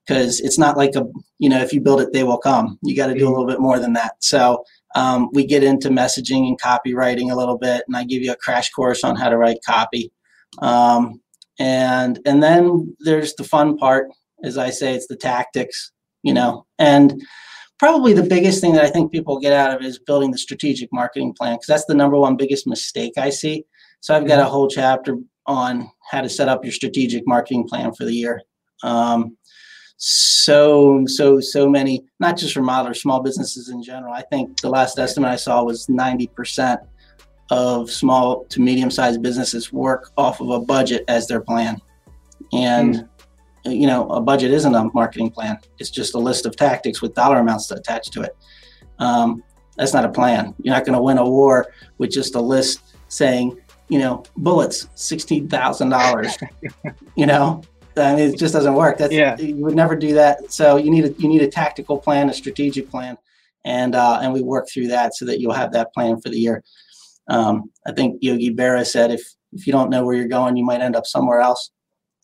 Because 0.08 0.40
it's 0.40 0.60
not 0.60 0.78
like 0.78 0.96
a, 0.96 1.04
you 1.40 1.50
know, 1.50 1.60
if 1.60 1.74
you 1.74 1.82
build 1.82 2.00
it, 2.00 2.14
they 2.14 2.24
will 2.24 2.38
come. 2.38 2.78
You 2.84 2.96
got 2.96 3.08
to 3.08 3.18
do 3.18 3.28
a 3.28 3.30
little 3.30 3.48
bit 3.48 3.60
more 3.60 3.80
than 3.80 3.94
that. 3.94 4.14
So 4.20 4.64
um, 4.96 5.30
we 5.34 5.46
get 5.46 5.64
into 5.64 5.90
messaging 5.90 6.48
and 6.48 6.62
copywriting 6.62 7.32
a 7.32 7.36
little 7.36 7.58
bit, 7.58 7.84
and 7.88 7.98
I 7.98 8.04
give 8.04 8.22
you 8.22 8.32
a 8.32 8.38
crash 8.38 8.70
course 8.70 9.04
on 9.04 9.16
how 9.16 9.30
to 9.30 9.38
write 9.38 9.58
copy. 9.66 10.12
Um, 10.60 11.22
and 11.60 12.20
and 12.26 12.42
then 12.42 12.96
there's 13.00 13.34
the 13.36 13.44
fun 13.44 13.78
part, 13.78 14.10
as 14.44 14.58
I 14.58 14.70
say, 14.70 14.94
it's 14.94 15.08
the 15.08 15.16
tactics, 15.16 15.92
you 16.24 16.34
know. 16.34 16.66
And 16.80 17.22
probably 17.80 18.14
the 18.14 18.24
biggest 18.24 18.62
thing 18.62 18.74
that 18.74 18.86
I 18.86 18.90
think 18.90 19.12
people 19.12 19.40
get 19.40 19.54
out 19.54 19.76
of 19.76 19.82
it 19.82 19.88
is 19.88 20.00
building 20.00 20.32
the 20.32 20.38
strategic 20.38 20.90
marketing 20.92 21.34
plan, 21.34 21.56
because 21.56 21.68
that's 21.68 21.86
the 21.86 21.94
number 21.94 22.18
one 22.18 22.38
biggest 22.38 22.68
mistake 22.68 23.14
I 23.18 23.30
see 23.30 23.66
so 24.06 24.16
I've 24.16 24.28
got 24.28 24.38
a 24.38 24.46
whole 24.46 24.68
chapter 24.68 25.18
on 25.48 25.90
how 26.12 26.22
to 26.22 26.30
set 26.30 26.48
up 26.48 26.64
your 26.64 26.72
strategic 26.72 27.26
marketing 27.26 27.68
plan 27.68 27.92
for 27.92 28.06
the 28.06 28.14
year. 28.14 28.40
Um, 28.84 29.36
so 29.98 31.06
so 31.08 31.40
so 31.40 31.68
many 31.68 32.04
not 32.20 32.38
just 32.38 32.54
for 32.54 32.62
remodelers 32.62 32.98
small 32.98 33.24
businesses 33.24 33.70
in 33.70 33.82
general 33.82 34.14
i 34.14 34.22
think 34.24 34.60
the 34.60 34.70
last 34.70 35.00
estimate 35.00 35.32
i 35.32 35.38
saw 35.38 35.64
was 35.64 35.88
90% 35.88 36.78
of 37.52 37.92
small 37.92 38.44
to 38.46 38.60
medium 38.60 38.90
sized 38.90 39.22
businesses 39.22 39.72
work 39.72 40.12
off 40.18 40.42
of 40.42 40.50
a 40.50 40.60
budget 40.60 41.04
as 41.08 41.28
their 41.28 41.42
plan 41.42 41.80
and 42.54 42.96
mm. 43.66 43.80
you 43.80 43.86
know 43.86 44.08
a 44.10 44.22
budget 44.22 44.52
isn't 44.52 44.74
a 44.74 44.90
marketing 44.94 45.30
plan 45.30 45.58
it's 45.80 45.90
just 45.90 46.16
a 46.16 46.20
list 46.20 46.46
of 46.46 46.56
tactics 46.56 47.02
with 47.02 47.14
dollar 47.14 47.38
amounts 47.38 47.70
attached 47.72 48.12
to 48.12 48.22
it 48.22 48.36
um, 49.00 49.44
that's 49.78 49.94
not 49.94 50.06
a 50.06 50.10
plan 50.10 50.56
you're 50.62 50.74
not 50.74 50.86
going 50.86 50.98
to 50.98 51.02
win 51.02 51.18
a 51.18 51.30
war 51.30 51.68
with 51.98 52.10
just 52.10 52.36
a 52.36 52.42
list 52.42 52.96
saying 53.10 53.56
you 53.90 54.00
know 54.00 54.24
bullets 54.38 54.88
$16000 54.96 56.50
you 57.16 57.26
know 57.26 57.62
I 57.98 58.16
mean, 58.16 58.34
it 58.34 58.38
just 58.38 58.54
doesn't 58.54 58.74
work. 58.74 58.98
That's 58.98 59.14
yeah. 59.14 59.38
you 59.38 59.56
would 59.58 59.76
never 59.76 59.96
do 59.96 60.14
that. 60.16 60.52
So 60.52 60.78
you 60.78 60.92
need 60.92 61.06
a 61.06 61.12
you 61.14 61.30
need 61.30 61.42
a 61.42 61.48
tactical 61.48 61.98
plan, 61.98 62.30
a 62.30 62.34
strategic 62.34 62.90
plan, 62.90 63.18
and 63.64 63.96
uh, 63.96 64.20
and 64.22 64.34
we 64.34 64.42
work 64.42 64.68
through 64.70 64.88
that 64.88 65.16
so 65.16 65.26
that 65.26 65.40
you'll 65.40 65.54
have 65.54 65.72
that 65.74 65.94
plan 65.94 66.20
for 66.20 66.30
the 66.30 66.38
year. 66.38 66.64
Um, 67.28 67.72
I 67.88 67.92
think 67.92 68.20
Yogi 68.22 68.54
Berra 68.54 68.86
said 68.86 69.12
if 69.12 69.22
if 69.54 69.66
you 69.66 69.74
don't 69.74 69.90
know 69.90 70.04
where 70.04 70.16
you're 70.16 70.28
going, 70.28 70.58
you 70.58 70.66
might 70.66 70.82
end 70.82 70.96
up 70.96 71.06
somewhere 71.06 71.40
else. 71.40 71.72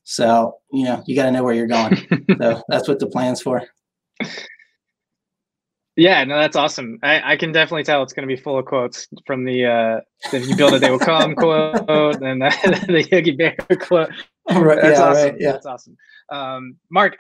So 0.04 0.58
you 0.72 0.86
know 0.86 1.04
you 1.06 1.16
got 1.16 1.26
to 1.26 1.32
know 1.32 1.44
where 1.44 1.54
you're 1.54 1.68
going. 1.68 1.96
so 2.40 2.62
that's 2.68 2.88
what 2.88 3.00
the 3.00 3.08
plan's 3.08 3.42
for. 3.42 3.64
Yeah, 5.98 6.24
no, 6.24 6.40
that's 6.40 6.56
awesome. 6.56 7.00
I, 7.04 7.34
I 7.34 7.36
can 7.36 7.52
definitely 7.52 7.84
tell 7.84 8.02
it's 8.02 8.14
going 8.14 8.28
to 8.28 8.34
be 8.34 8.42
full 8.42 8.58
of 8.58 8.66
quotes 8.66 9.08
from 9.28 9.44
the 9.44 9.66
uh, 9.66 10.00
"If 10.34 10.48
you 10.48 10.56
build 10.56 10.74
it, 10.74 10.80
they 10.80 10.90
will 10.90 11.00
come" 11.00 11.36
quote, 11.36 11.76
and 12.22 12.42
the, 12.42 12.86
the 12.88 13.08
Yogi 13.12 13.36
Berra 13.36 13.80
quote. 13.80 14.10
right. 14.50 14.82
That's 14.82 15.00
yeah, 15.00 15.06
awesome. 15.06 15.30
Right. 15.30 15.36
Yeah. 15.40 15.52
That's 15.52 15.66
awesome. 15.66 15.98
Um, 16.32 16.78
Mark, 16.90 17.18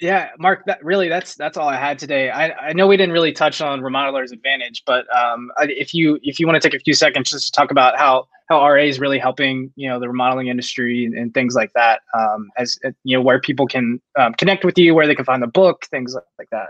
yeah, 0.00 0.30
Mark, 0.38 0.64
that 0.66 0.84
really 0.84 1.08
that's 1.08 1.34
that's 1.34 1.56
all 1.56 1.68
I 1.68 1.76
had 1.76 1.98
today. 1.98 2.30
I, 2.30 2.68
I 2.68 2.72
know 2.72 2.86
we 2.86 2.96
didn't 2.96 3.12
really 3.12 3.32
touch 3.32 3.60
on 3.60 3.80
remodelers 3.80 4.32
advantage, 4.32 4.84
but 4.86 5.06
um, 5.16 5.50
if 5.60 5.92
you 5.92 6.20
if 6.22 6.38
you 6.38 6.46
want 6.46 6.60
to 6.60 6.68
take 6.68 6.78
a 6.78 6.82
few 6.82 6.94
seconds 6.94 7.30
just 7.30 7.46
to 7.46 7.52
talk 7.52 7.70
about 7.72 7.98
how 7.98 8.28
how 8.48 8.64
RA 8.64 8.82
is 8.82 9.00
really 9.00 9.18
helping 9.18 9.72
you 9.74 9.88
know 9.88 9.98
the 9.98 10.08
remodeling 10.08 10.46
industry 10.46 11.04
and, 11.04 11.14
and 11.14 11.34
things 11.34 11.56
like 11.56 11.72
that, 11.72 12.02
um, 12.16 12.48
as 12.56 12.78
you 13.02 13.16
know 13.16 13.22
where 13.22 13.40
people 13.40 13.66
can 13.66 14.00
um, 14.16 14.34
connect 14.34 14.64
with 14.64 14.78
you, 14.78 14.94
where 14.94 15.06
they 15.06 15.16
can 15.16 15.24
find 15.24 15.42
the 15.42 15.48
book, 15.48 15.86
things 15.90 16.14
like 16.38 16.50
that. 16.50 16.68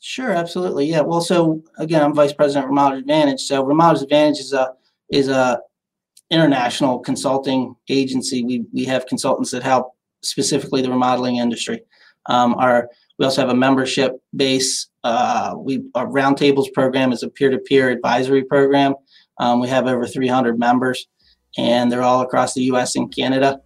Sure, 0.00 0.30
absolutely. 0.30 0.86
Yeah. 0.86 1.00
Well, 1.00 1.20
so 1.20 1.62
again, 1.76 2.02
I'm 2.02 2.14
vice 2.14 2.32
president 2.32 2.66
of 2.66 2.70
Remodelers 2.70 3.00
Advantage. 3.00 3.40
So 3.40 3.64
Remodelers 3.64 4.02
Advantage 4.02 4.38
is 4.38 4.52
a 4.52 4.72
is 5.10 5.28
a 5.28 5.60
international 6.30 7.00
consulting 7.00 7.74
agency. 7.88 8.44
We 8.44 8.64
we 8.72 8.84
have 8.84 9.06
consultants 9.06 9.50
that 9.50 9.64
help 9.64 9.94
specifically 10.22 10.82
the 10.82 10.90
remodeling 10.90 11.36
industry. 11.36 11.82
Um, 12.30 12.54
our 12.54 12.88
we 13.18 13.26
also 13.26 13.42
have 13.42 13.50
a 13.50 13.54
membership 13.54 14.12
base. 14.34 14.88
Uh, 15.04 15.54
we 15.58 15.82
our 15.94 16.06
roundtables 16.06 16.72
program 16.72 17.12
is 17.12 17.22
a 17.22 17.28
peer-to-peer 17.28 17.90
advisory 17.90 18.44
program. 18.44 18.94
Um, 19.38 19.60
we 19.60 19.68
have 19.68 19.86
over 19.86 20.06
300 20.06 20.58
members, 20.58 21.06
and 21.58 21.90
they're 21.90 22.02
all 22.02 22.22
across 22.22 22.54
the 22.54 22.62
U.S. 22.64 22.96
and 22.96 23.14
Canada. 23.14 23.60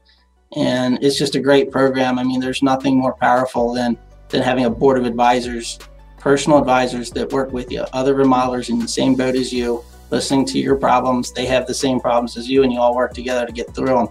And 0.57 0.99
it's 1.03 1.19
just 1.19 1.35
a 1.35 1.41
great 1.41 1.71
program. 1.71 2.19
I 2.19 2.25
mean, 2.25 2.41
there's 2.41 2.63
nothing 2.63 2.99
more 2.99 3.15
powerful 3.15 3.73
than 3.75 3.99
than 4.29 4.43
having 4.43 4.65
a 4.65 4.71
board 4.71 4.99
of 4.99 5.05
advisors, 5.05 5.79
personal 6.19 6.59
advisors 6.59 7.11
that 7.11 7.33
work 7.33 7.53
with 7.53 7.71
you, 7.71 7.85
other 7.93 8.15
remodelers 8.15 8.71
in 8.71 8.79
the 8.79 8.89
same 8.89 9.15
boat 9.15 9.37
as 9.37 9.53
you, 9.53 9.85
listening 10.11 10.47
to 10.47 10.59
your 10.59 10.77
problems. 10.77 11.33
They 11.33 11.47
have 11.47 11.67
the 11.67 11.75
same 11.75 12.01
problems 12.01 12.37
as 12.37 12.49
you, 12.49 12.63
and 12.63 12.73
you 12.73 12.81
all 12.81 12.97
work 12.97 13.13
together 13.13 13.47
to 13.47 13.53
get 13.53 13.75
through 13.75 13.95
them. 13.95 14.09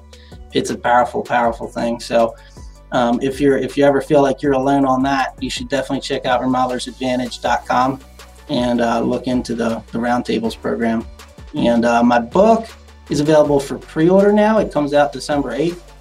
It's 0.53 0.69
a 0.69 0.77
powerful, 0.77 1.23
powerful 1.23 1.67
thing. 1.67 1.99
So, 1.99 2.35
um, 2.93 3.19
if 3.21 3.41
you're 3.41 3.57
if 3.57 3.75
you 3.75 3.83
ever 3.85 4.01
feel 4.01 4.21
like 4.21 4.41
you're 4.41 4.53
alone 4.53 4.85
on 4.85 5.01
that, 5.03 5.35
you 5.41 5.49
should 5.49 5.67
definitely 5.67 5.99
check 5.99 6.25
out 6.25 6.41
remodelersadvantage.com 6.41 7.99
and 8.49 8.81
uh, 8.81 9.01
look 9.01 9.27
into 9.27 9.55
the 9.55 9.83
the 9.91 9.97
roundtables 9.99 10.59
program. 10.59 11.05
And 11.55 11.85
uh, 11.85 12.03
my 12.03 12.19
book 12.19 12.67
is 13.09 13.19
available 13.19 13.59
for 13.59 13.77
pre-order 13.77 14.31
now. 14.31 14.59
It 14.59 14.71
comes 14.71 14.93
out 14.93 15.11
December 15.11 15.51
eighth, 15.51 15.91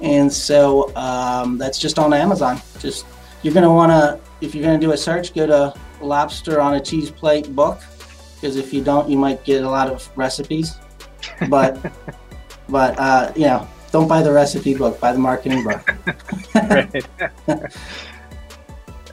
and 0.00 0.32
so 0.32 0.94
um, 0.96 1.58
that's 1.58 1.78
just 1.78 1.98
on 1.98 2.14
Amazon. 2.14 2.60
Just 2.78 3.04
you're 3.42 3.54
going 3.54 3.64
to 3.64 3.70
want 3.70 3.92
to 3.92 4.18
if 4.40 4.54
you're 4.54 4.64
going 4.64 4.80
to 4.80 4.84
do 4.84 4.92
a 4.92 4.96
search, 4.96 5.34
go 5.34 5.46
to 5.46 5.74
lobster 6.00 6.60
on 6.60 6.74
a 6.74 6.80
cheese 6.80 7.10
plate 7.10 7.54
book 7.54 7.80
because 8.34 8.56
if 8.56 8.72
you 8.72 8.82
don't, 8.82 9.10
you 9.10 9.18
might 9.18 9.44
get 9.44 9.62
a 9.62 9.68
lot 9.68 9.90
of 9.90 10.10
recipes. 10.16 10.78
But 11.50 11.78
but 12.70 12.98
uh, 12.98 13.30
you 13.36 13.42
know, 13.44 13.68
don't 13.94 14.08
buy 14.08 14.20
the 14.22 14.32
recipe 14.32 14.74
book, 14.74 14.98
buy 14.98 15.12
the 15.12 15.20
marketing 15.20 15.62
book. 15.62 15.94
right. 16.54 17.06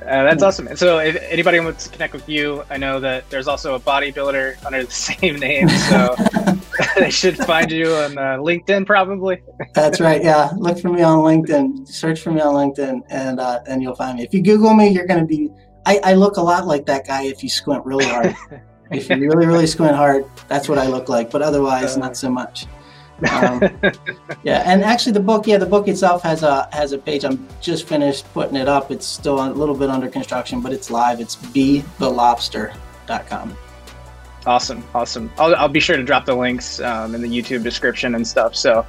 Uh, 0.01 0.23
that's 0.23 0.41
awesome. 0.41 0.67
And 0.67 0.79
so, 0.79 0.97
if 0.97 1.15
anybody 1.29 1.59
wants 1.59 1.83
to 1.83 1.91
connect 1.91 2.13
with 2.13 2.27
you, 2.27 2.63
I 2.71 2.77
know 2.77 2.99
that 2.99 3.29
there's 3.29 3.47
also 3.47 3.75
a 3.75 3.79
bodybuilder 3.79 4.65
under 4.65 4.83
the 4.83 4.91
same 5.09 5.35
name, 5.35 5.69
so 5.69 6.15
they 6.95 7.11
should 7.11 7.37
find 7.37 7.69
you 7.71 7.93
on 7.93 8.17
uh, 8.17 8.37
LinkedIn, 8.37 8.87
probably. 8.87 9.43
that's 9.75 10.01
right. 10.01 10.23
Yeah, 10.23 10.49
look 10.57 10.79
for 10.79 10.89
me 10.89 11.03
on 11.03 11.19
LinkedIn. 11.19 11.87
Search 11.87 12.19
for 12.19 12.31
me 12.31 12.41
on 12.41 12.55
LinkedIn, 12.55 13.01
and 13.11 13.39
uh, 13.39 13.59
and 13.67 13.83
you'll 13.83 13.93
find 13.93 14.17
me. 14.17 14.23
If 14.23 14.33
you 14.33 14.41
Google 14.41 14.73
me, 14.73 14.89
you're 14.89 15.05
going 15.05 15.19
to 15.19 15.25
be. 15.27 15.51
I, 15.85 15.99
I 16.03 16.13
look 16.15 16.37
a 16.37 16.41
lot 16.41 16.65
like 16.65 16.87
that 16.87 17.05
guy 17.05 17.25
if 17.25 17.43
you 17.43 17.49
squint 17.49 17.85
really 17.85 18.05
hard 18.05 18.35
if 18.91 19.09
you 19.09 19.17
really, 19.17 19.45
really 19.45 19.67
squint 19.67 19.95
hard, 19.95 20.25
that's 20.47 20.67
what 20.67 20.77
I 20.77 20.87
look 20.87 21.09
like. 21.09 21.31
But 21.31 21.41
otherwise, 21.41 21.97
not 21.97 22.17
so 22.17 22.29
much. 22.29 22.65
Um, 23.29 23.61
yeah, 24.43 24.63
and 24.65 24.83
actually, 24.83 25.13
the 25.13 25.19
book, 25.19 25.47
yeah, 25.47 25.57
the 25.57 25.65
book 25.65 25.87
itself 25.87 26.23
has 26.23 26.43
a 26.43 26.67
has 26.71 26.91
a 26.91 26.97
page. 26.97 27.23
I'm 27.23 27.47
just 27.61 27.87
finished 27.87 28.31
putting 28.33 28.55
it 28.55 28.67
up. 28.67 28.91
It's 28.91 29.05
still 29.05 29.43
a 29.43 29.49
little 29.51 29.75
bit 29.75 29.89
under 29.89 30.07
construction, 30.07 30.61
but 30.61 30.73
it's 30.73 30.89
live. 30.89 31.19
It's 31.19 31.35
bethelobster.com. 31.35 33.57
Awesome, 34.45 34.83
awesome. 34.95 35.31
I'll, 35.37 35.55
I'll 35.55 35.67
be 35.67 35.79
sure 35.79 35.97
to 35.97 36.03
drop 36.03 36.25
the 36.25 36.33
links 36.33 36.79
um, 36.79 37.13
in 37.13 37.21
the 37.21 37.27
YouTube 37.27 37.63
description 37.63 38.15
and 38.15 38.27
stuff. 38.27 38.55
So, 38.55 38.85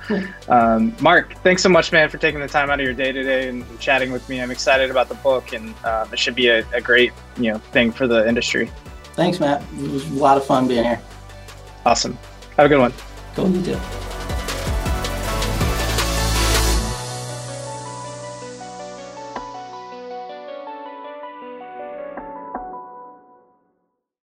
um, 0.49 0.97
Mark, 1.01 1.35
thanks 1.43 1.63
so 1.63 1.69
much, 1.69 1.93
man, 1.93 2.09
for 2.09 2.17
taking 2.17 2.41
the 2.41 2.49
time 2.49 2.71
out 2.71 2.81
of 2.81 2.87
your 2.87 2.95
day 2.95 3.13
today 3.13 3.49
and, 3.49 3.63
chatting 3.79 4.13
with 4.13 4.27
me. 4.29 4.41
I'm 4.41 4.51
excited 4.51 4.91
about 4.91 5.09
the 5.09 5.15
book, 5.17 5.53
and 5.53 5.75
uh, 5.85 6.07
it 6.11 6.19
should 6.19 6.35
be 6.35 6.49
a, 6.49 6.65
a 6.73 6.81
great, 6.81 7.13
you 7.37 7.53
know, 7.53 7.59
thing 7.59 7.93
for 7.93 8.07
the 8.07 8.27
industry. 8.27 8.71
Thanks, 9.15 9.41
Matt. 9.41 9.63
It 9.79 9.91
was 9.91 10.11
a 10.11 10.15
lot 10.15 10.39
of 10.39 10.47
fun 10.47 10.69
being 10.69 10.85
here. 10.85 11.01
Awesome. 11.85 12.17
Have 12.57 12.67
a 12.67 12.69
good 12.69 12.81
one. 12.81 12.95
Go 13.35 13.47
you 13.47 13.63
too. 13.63 13.79